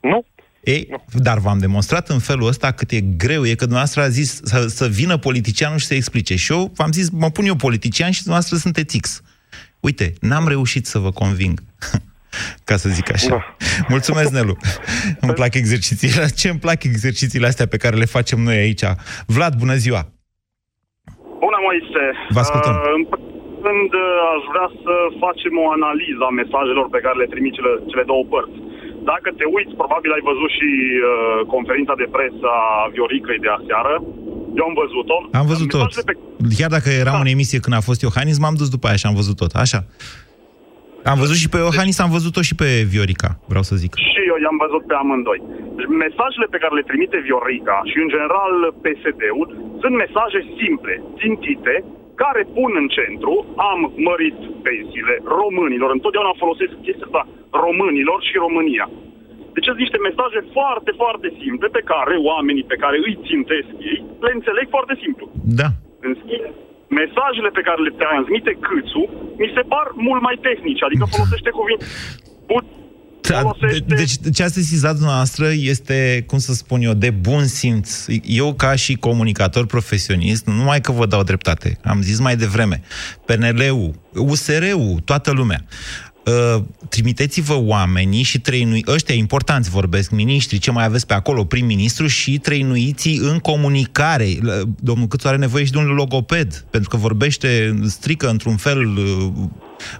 [0.00, 0.24] Nu.
[0.64, 4.40] Ei, dar v-am demonstrat în felul ăsta cât e greu, e că dumneavoastră a zis
[4.44, 6.36] să, să vină politicianul și să explice.
[6.36, 9.22] Și eu v-am zis, mă pun eu politician și dumneavoastră sunteți X.
[9.80, 11.58] Uite, n-am reușit să vă conving.
[12.68, 13.28] Ca să zic așa.
[13.28, 13.56] Da.
[13.88, 14.56] Mulțumesc, Nelu.
[15.20, 16.24] îmi plac exercițiile.
[16.40, 18.84] Ce îmi plac exercițiile astea pe care le facem noi aici?
[19.26, 20.02] Vlad, bună ziua!
[21.44, 22.04] Bună, Moise!
[22.36, 22.74] Vă ascultăm.
[22.74, 23.02] Uh, în
[23.64, 24.94] când uh, aș vrea să
[25.24, 28.58] facem o analiză a mesajelor pe care le trimit cele, cele două părți.
[29.12, 33.94] Dacă te uiți, probabil ai văzut și uh, conferința de presă a Vioricăi de aseară.
[34.58, 35.16] Eu am văzut-o.
[35.40, 35.90] Am văzut tot.
[36.08, 36.14] Pe...
[36.58, 37.24] Chiar dacă eram da.
[37.24, 39.52] în emisie când a fost Iohannis, m-am dus după aia și am văzut tot.
[39.64, 39.80] Așa.
[41.12, 43.92] Am văzut și pe Iohannis, am văzut-o și pe Viorica, vreau să zic.
[44.12, 45.40] Și eu i-am văzut pe amândoi.
[45.76, 48.52] Deci mesajele pe care le trimite Viorica și, în general,
[48.84, 49.48] PSD-ul
[49.82, 51.74] sunt mesaje simple, țintite,
[52.22, 53.34] care pun în centru,
[53.70, 54.38] am mărit
[54.68, 57.22] pensiile românilor, întotdeauna folosesc chestia asta,
[57.64, 58.86] românilor și România.
[59.54, 64.00] Deci sunt niște mesaje foarte, foarte simple pe care oamenii pe care îi țintesc ei
[64.24, 65.24] le înțeleg foarte simplu.
[65.60, 65.68] Da.
[66.06, 66.44] În schimb,
[67.00, 69.02] mesajele pe care le transmite Câțu
[69.40, 71.84] mi se par mult mai tehnici, adică folosește cuvinte
[73.28, 78.04] da, de, deci ce a sesizat dumneavoastră este, cum să spun eu, de bun simț.
[78.24, 82.82] Eu, ca și comunicator profesionist, nu numai că vă dau dreptate, am zis mai devreme,
[83.26, 85.64] PNL-ul, USR-ul, toată lumea,
[86.26, 92.06] Uh, trimiteți-vă oamenii și trăinui, ăștia importanți vorbesc, miniștri, ce mai aveți pe acolo, prim-ministru
[92.06, 94.38] și trăinuiții în comunicare.
[94.80, 99.32] Domnul Câțu are nevoie și de un logoped, pentru că vorbește, strică într-un fel uh,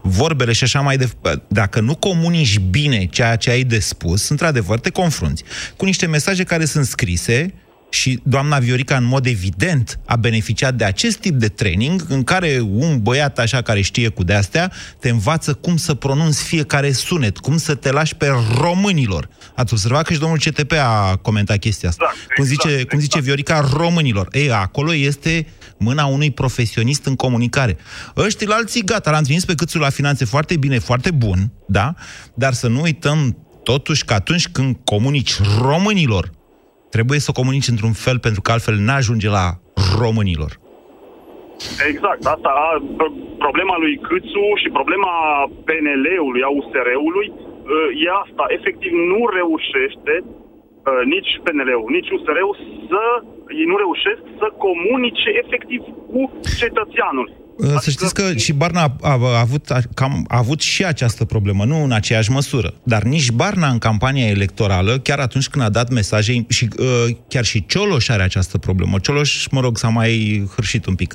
[0.03, 1.43] vorbele și așa mai departe.
[1.49, 5.45] Dacă nu comunici bine ceea ce ai de spus, într-adevăr te confrunți
[5.77, 7.55] cu niște mesaje care sunt scrise,
[7.95, 12.61] și doamna Viorica, în mod evident, a beneficiat de acest tip de training în care
[12.71, 17.57] un băiat așa care știe cu de-astea te învață cum să pronunți fiecare sunet, cum
[17.57, 19.29] să te lași pe românilor.
[19.55, 22.05] Ați observat că și domnul CTP a comentat chestia asta.
[22.13, 23.25] Exact, cum, zice, exact, cum zice exact.
[23.25, 24.29] Viorica, românilor.
[24.33, 25.47] Ei, acolo este
[25.79, 27.77] mâna unui profesionist în comunicare.
[28.17, 31.95] Ăștia alții, gata, l-am trimis pe câțul la finanțe foarte bine, foarte bun, da?
[32.35, 36.33] Dar să nu uităm totuși că atunci când comunici românilor
[36.97, 39.47] Trebuie să o comunici într-un fel, pentru că altfel n-ajunge la
[40.03, 40.51] românilor.
[41.91, 42.23] Exact.
[42.35, 42.53] Asta,
[43.45, 45.15] problema lui Câțu și problema
[45.69, 47.29] PNL-ului, a USR-ului,
[48.05, 48.45] e asta.
[48.59, 50.15] Efectiv, nu reușește
[51.15, 52.57] nici PNL-ul, nici USR-ul
[52.91, 53.03] să
[53.59, 55.81] ei nu reușesc să comunice efectiv
[56.11, 56.21] cu
[56.61, 57.29] cetățeanul.
[57.63, 57.79] Adică...
[57.83, 61.25] Să știți că și Barna a, a, a, avut, a, cam, a avut și această
[61.25, 62.75] problemă, nu în aceeași măsură.
[62.83, 67.45] Dar nici Barna în campania electorală, chiar atunci când a dat mesaje, și uh, chiar
[67.45, 68.99] și Cioloș are această problemă.
[68.99, 71.15] Cioloș, mă rog, s-a mai hârșit un pic.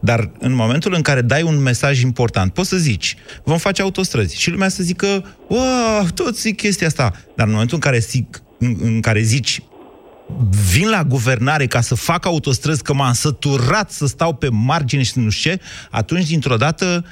[0.00, 4.40] Dar în momentul în care dai un mesaj important, poți să zici, vom face autostrăzi.
[4.40, 7.12] Și lumea să zică, wow, toți zic chestia asta.
[7.36, 9.62] Dar în momentul în care zic, în, în care zici,
[10.72, 15.18] vin la guvernare ca să fac autostrăzi, că m-am săturat să stau pe margine și
[15.18, 15.60] nu știu ce,
[15.90, 17.04] atunci, dintr-o dată,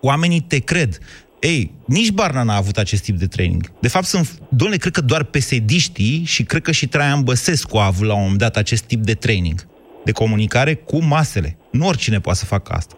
[0.00, 0.98] oamenii te cred.
[1.40, 3.72] Ei, nici Barna n-a avut acest tip de training.
[3.80, 7.84] De fapt, sunt, doamne, cred că doar pesediștii și cred că și Traian Băsescu a
[7.84, 9.66] avut la un moment dat acest tip de training,
[10.04, 11.56] de comunicare cu masele.
[11.70, 12.94] Nu oricine poate să facă asta.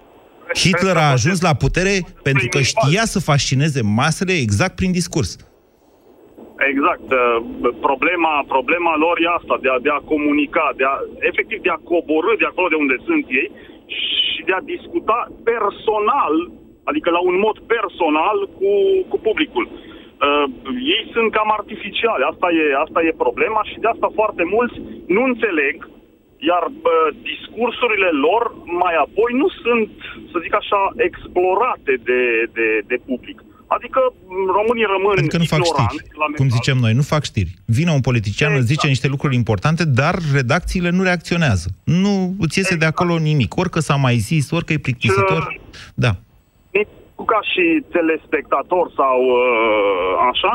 [0.55, 5.37] Hitler a ajuns la putere pentru că știa să fascineze masele exact prin discurs.
[6.59, 7.09] Exact.
[7.13, 7.45] Uh,
[7.81, 10.95] problema, problema lor e asta, de a, de a comunica, de a,
[11.31, 13.51] efectiv de a coborâ de acolo de unde sunt ei
[13.87, 16.35] și de a discuta personal,
[16.85, 18.71] adică la un mod personal cu,
[19.09, 19.69] cu publicul.
[19.69, 20.47] Uh,
[20.97, 24.77] ei sunt cam artificiale, asta e, asta e problema și de asta foarte mulți
[25.07, 25.89] nu înțeleg,
[26.39, 29.91] iar uh, discursurile lor mai apoi nu sunt,
[30.33, 32.21] să zic așa, explorate de,
[32.53, 33.39] de, de public.
[33.67, 34.01] Adică
[34.59, 36.05] românii rămân adică nu fac știri,
[36.37, 37.55] cum zicem noi, nu fac știri.
[37.65, 38.65] Vine un politician, exact.
[38.65, 41.69] îți zice niște lucruri importante, dar redacțiile nu reacționează.
[41.85, 42.81] Nu îți iese exact.
[42.81, 43.57] de acolo nimic.
[43.57, 45.61] Orică s-a mai zis, orică e plictisitor.
[45.95, 46.13] Da.
[47.33, 47.65] Ca și
[47.97, 50.53] telespectator sau uh, așa,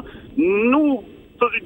[0.73, 1.03] nu,
[1.37, 1.63] să zic,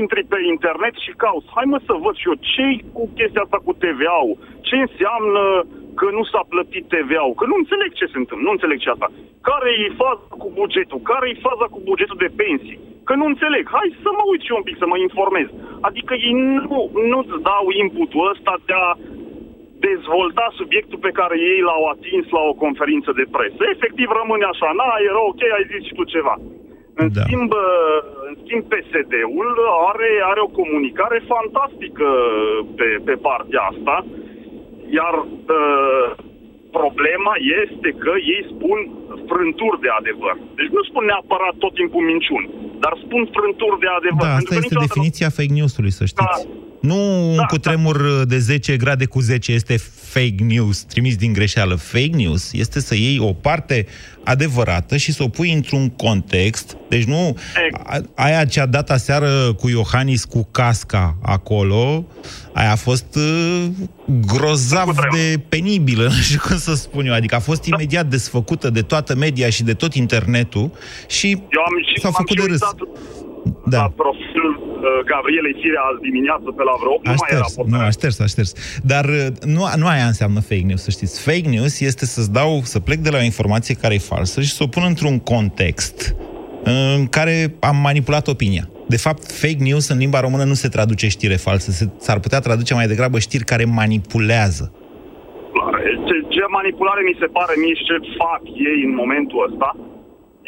[0.00, 1.48] intri pe internet și cauți.
[1.54, 4.36] Hai mă să văd și eu ce cu chestia asta cu TVA-ul.
[4.66, 5.42] Ce înseamnă
[6.00, 9.08] că nu s-a plătit TVA-ul, că nu înțeleg ce se întâmplă, nu înțeleg ce asta.
[9.50, 11.00] Care e faza cu bugetul?
[11.12, 12.80] Care e faza cu bugetul de pensii?
[13.08, 13.64] Că nu înțeleg.
[13.76, 15.48] Hai să mă uit și eu un pic, să mă informez.
[15.88, 16.34] Adică ei
[16.68, 16.78] nu,
[17.12, 18.90] nu-ți dau inputul ăsta de a
[19.88, 23.60] dezvolta subiectul pe care ei l-au atins la o conferință de presă.
[23.74, 26.34] Efectiv rămâne așa, na, era ok, ai zis și tu ceva.
[27.00, 27.20] În, da.
[27.24, 27.52] schimb,
[28.28, 29.50] în schimb, PSD-ul
[29.90, 32.08] are, are o comunicare fantastică
[32.78, 33.96] pe, pe partea asta
[34.98, 36.06] iar uh,
[36.80, 37.34] problema
[37.64, 38.78] este că ei spun
[39.30, 40.34] frânturi de adevăr.
[40.58, 42.48] Deci nu spun neapărat tot timpul minciuni.
[42.84, 44.26] dar spun frânturi de adevăr.
[44.28, 46.42] Da, asta este definiția fake news-ului, să știți.
[46.44, 46.67] Da.
[46.80, 48.24] Nu un da, cutremur da.
[48.24, 49.76] de 10 grade cu 10 este
[50.08, 51.74] fake news, trimis din greșeală.
[51.74, 53.86] Fake news este să iei o parte
[54.24, 56.76] adevărată și să o pui într-un context.
[56.88, 57.36] Deci nu...
[58.14, 62.04] Aia ce a dat aseară cu Iohannis cu casca acolo,
[62.52, 63.64] aia a fost uh,
[64.26, 67.12] grozav de penibilă, nu știu cum să spun eu.
[67.12, 67.76] Adică a fost da.
[67.76, 70.70] imediat desfăcută de toată media și de tot internetul
[71.08, 72.60] și eu am și, s-a făcut de râs.
[73.64, 73.78] Da.
[73.78, 74.47] La profilul uh,
[75.12, 78.26] Gabrielei Firea azi dimineață pe la vreo 8, nu mai era Nu, a șters, a
[78.26, 78.50] șters.
[78.92, 81.14] Dar uh, nu, nu aia înseamnă fake news, să știți.
[81.28, 84.52] Fake news este să-ți dau, să plec de la o informație care e falsă și
[84.56, 86.16] să o pun într-un context
[86.64, 88.64] în care am manipulat opinia.
[88.94, 92.40] De fapt, fake news în limba română nu se traduce știre falsă, se, s-ar putea
[92.40, 94.72] traduce mai degrabă știri care manipulează.
[96.06, 99.68] Ce, ce manipulare mi se pare mie și ce fac ei în momentul ăsta,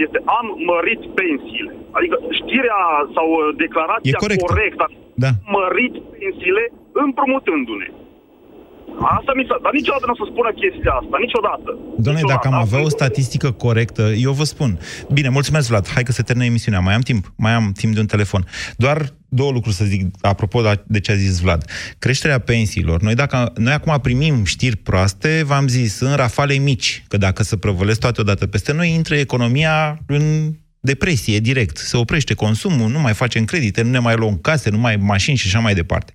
[0.06, 1.72] este am mărit pensiile.
[1.96, 2.80] Adică știrea
[3.16, 4.86] sau uh, declarația corectă,
[5.24, 5.30] da.
[5.56, 6.64] mărit pensiile
[7.04, 7.88] împrumutându-ne.
[9.18, 9.56] Asta mi s-a...
[9.62, 11.70] Dar niciodată nu o să spună chestia asta, niciodată.
[12.04, 14.70] Doamne, dacă am avea o statistică corectă, eu vă spun.
[15.12, 15.86] Bine, mulțumesc, Vlad.
[15.94, 16.80] Hai că se termină emisiunea.
[16.80, 17.24] Mai am timp?
[17.36, 18.42] Mai am timp de un telefon.
[18.76, 18.98] Doar
[19.30, 21.64] două lucruri să zic, apropo de ce a zis Vlad.
[21.98, 23.00] Creșterea pensiilor.
[23.02, 27.56] Noi, dacă, noi acum primim știri proaste, v-am zis, în rafale mici, că dacă se
[27.56, 33.14] prăvălesc toate odată peste noi, intră economia în depresie direct, se oprește consumul, nu mai
[33.14, 36.12] facem credite, nu ne mai luăm case, nu mai mașini și așa mai departe.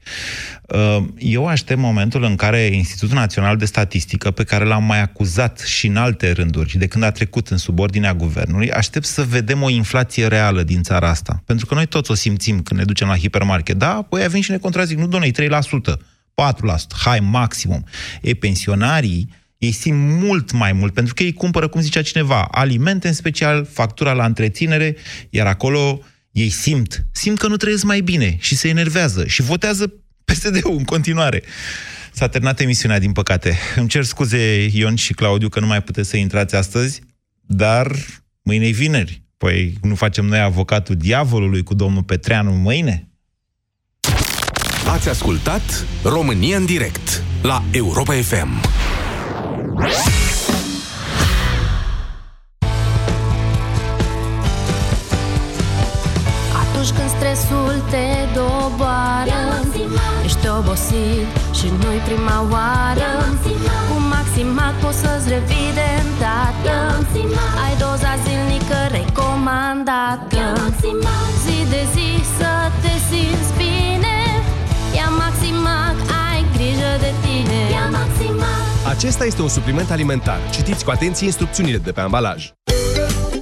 [0.62, 5.60] Uh, eu aștept momentul în care Institutul Național de Statistică, pe care l-am mai acuzat
[5.60, 9.70] și în alte rânduri, de când a trecut în subordinea guvernului, aștept să vedem o
[9.70, 11.42] inflație reală din țara asta.
[11.46, 13.78] Pentru că noi toți o simțim când ne ducem la hipermarket.
[13.78, 15.98] Da, păi vin și ne contrazic, nu, doamne, 3%,
[16.34, 17.84] 4%, hai, maximum.
[18.22, 23.08] E, pensionarii ei simt mult mai mult, pentru că ei cumpără, cum zicea cineva, alimente
[23.08, 24.96] în special, factura la întreținere,
[25.30, 26.02] iar acolo
[26.32, 29.94] ei simt, simt că nu trăiesc mai bine și se enervează și votează
[30.26, 31.44] PSD-ul în continuare.
[32.12, 33.58] S-a terminat emisiunea, din păcate.
[33.76, 37.02] Îmi cer scuze, Ion și Claudiu, că nu mai puteți să intrați astăzi,
[37.42, 37.96] dar
[38.42, 39.22] mâine vineri.
[39.38, 43.08] Păi nu facem noi avocatul diavolului cu domnul Petreanu mâine?
[44.88, 48.62] Ați ascultat România în direct la Europa FM.
[56.62, 59.42] Atunci când stresul te doboară
[60.24, 63.12] Ești obosit și nu-i prima oară.
[63.90, 66.78] Cu Maximat poți să-ți revii de îndată
[67.66, 70.44] Ai doza zilnică recomandată.
[71.44, 72.15] Zi de zi
[79.06, 80.40] acesta este un supliment alimentar.
[80.52, 82.52] Citiți cu atenție instrucțiunile de pe ambalaj.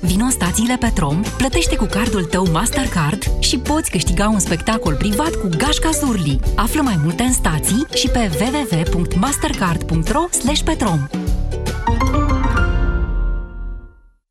[0.01, 5.35] Vino în stațiile Petrom, plătește cu cardul tău Mastercard și poți câștiga un spectacol privat
[5.35, 6.39] cu Gașca Zurli.
[6.55, 11.07] Află mai multe în stații și pe www.mastercard.ro/petrom.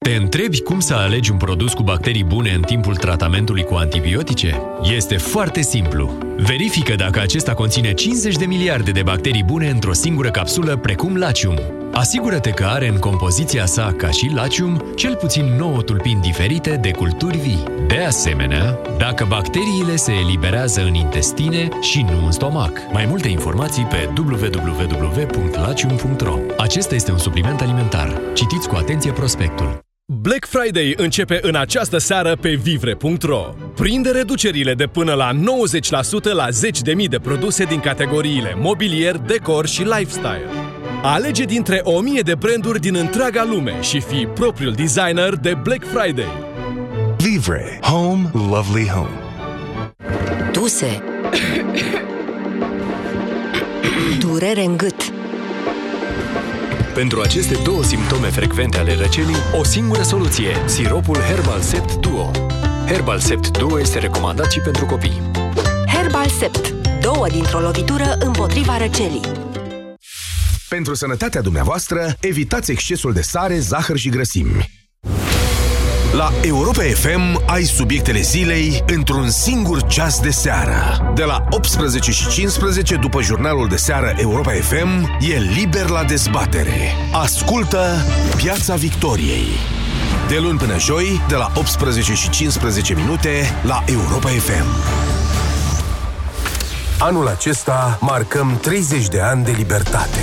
[0.03, 4.61] Te întrebi cum să alegi un produs cu bacterii bune în timpul tratamentului cu antibiotice?
[4.97, 6.19] Este foarte simplu.
[6.37, 11.59] Verifică dacă acesta conține 50 de miliarde de bacterii bune într-o singură capsulă, precum Lacium.
[11.93, 16.91] Asigură-te că are în compoziția sa, ca și Lacium, cel puțin 9 tulpini diferite de
[16.91, 17.63] culturi vii.
[17.87, 22.73] De asemenea, dacă bacteriile se eliberează în intestine și nu în stomac.
[22.93, 28.21] Mai multe informații pe www.lacium.ro Acesta este un supliment alimentar.
[28.35, 29.91] Citiți cu atenție prospectul.
[30.21, 33.55] Black Friday începe în această seară pe vivre.ro.
[33.75, 39.17] Prinde reducerile de până la 90% la zeci de mii de produse din categoriile mobilier,
[39.17, 40.47] decor și lifestyle.
[41.03, 45.85] Alege dintre o mie de branduri din întreaga lume și fii propriul designer de Black
[45.87, 46.33] Friday.
[47.17, 47.79] Vivre.
[47.83, 48.31] Home.
[48.33, 49.21] Lovely home.
[50.53, 51.03] Tuse.
[54.21, 55.22] Durere în gât
[56.95, 62.31] pentru aceste două simptome frecvente ale răcelii, o singură soluție, siropul Herbal Sept Duo.
[62.87, 65.31] Herbal Sept Duo este recomandat și pentru copii.
[65.87, 66.69] Herbal Sept.
[67.01, 69.21] Două dintr-o lovitură împotriva răcelii.
[70.69, 74.82] Pentru sănătatea dumneavoastră, evitați excesul de sare, zahăr și grăsimi.
[76.17, 81.13] La Europa FM ai subiectele zilei într-un singur ceas de seară.
[81.15, 86.95] De la 18 și 15 după jurnalul de seară Europa FM e liber la dezbatere.
[87.13, 87.87] Ascultă
[88.37, 89.47] Piața Victoriei.
[90.29, 93.31] De luni până joi, de la 18 și 15 minute
[93.63, 95.12] la Europa FM.
[97.03, 100.19] Anul acesta marcăm 30 de ani de libertate.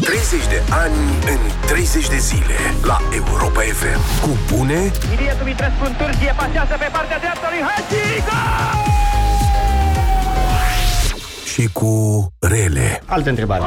[0.00, 0.94] 30 de ani
[1.26, 4.20] în 30 de zile la Europa FM.
[4.20, 8.22] Cu bune Ilie Dumitrescu în Turcie pasează pe partea dreaptă lui Hagi.
[8.28, 8.98] Gol!
[11.44, 13.02] și cu rele.
[13.06, 13.64] Altă întrebare.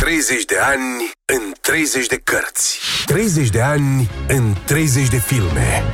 [0.00, 2.78] 30 de ani în 30 de cărți.
[3.06, 5.84] 30 de ani în 30 de filme.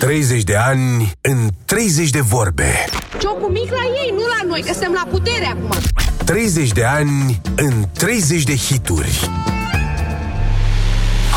[0.00, 2.84] 30 de ani în 30 de vorbe.
[3.18, 5.70] Ciocul mic la ei, nu la noi, că suntem la putere acum.
[6.24, 9.30] 30 de ani în 30 de hituri.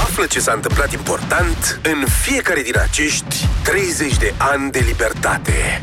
[0.03, 5.81] Află ce s-a întâmplat important în fiecare din acești 30 de ani de libertate.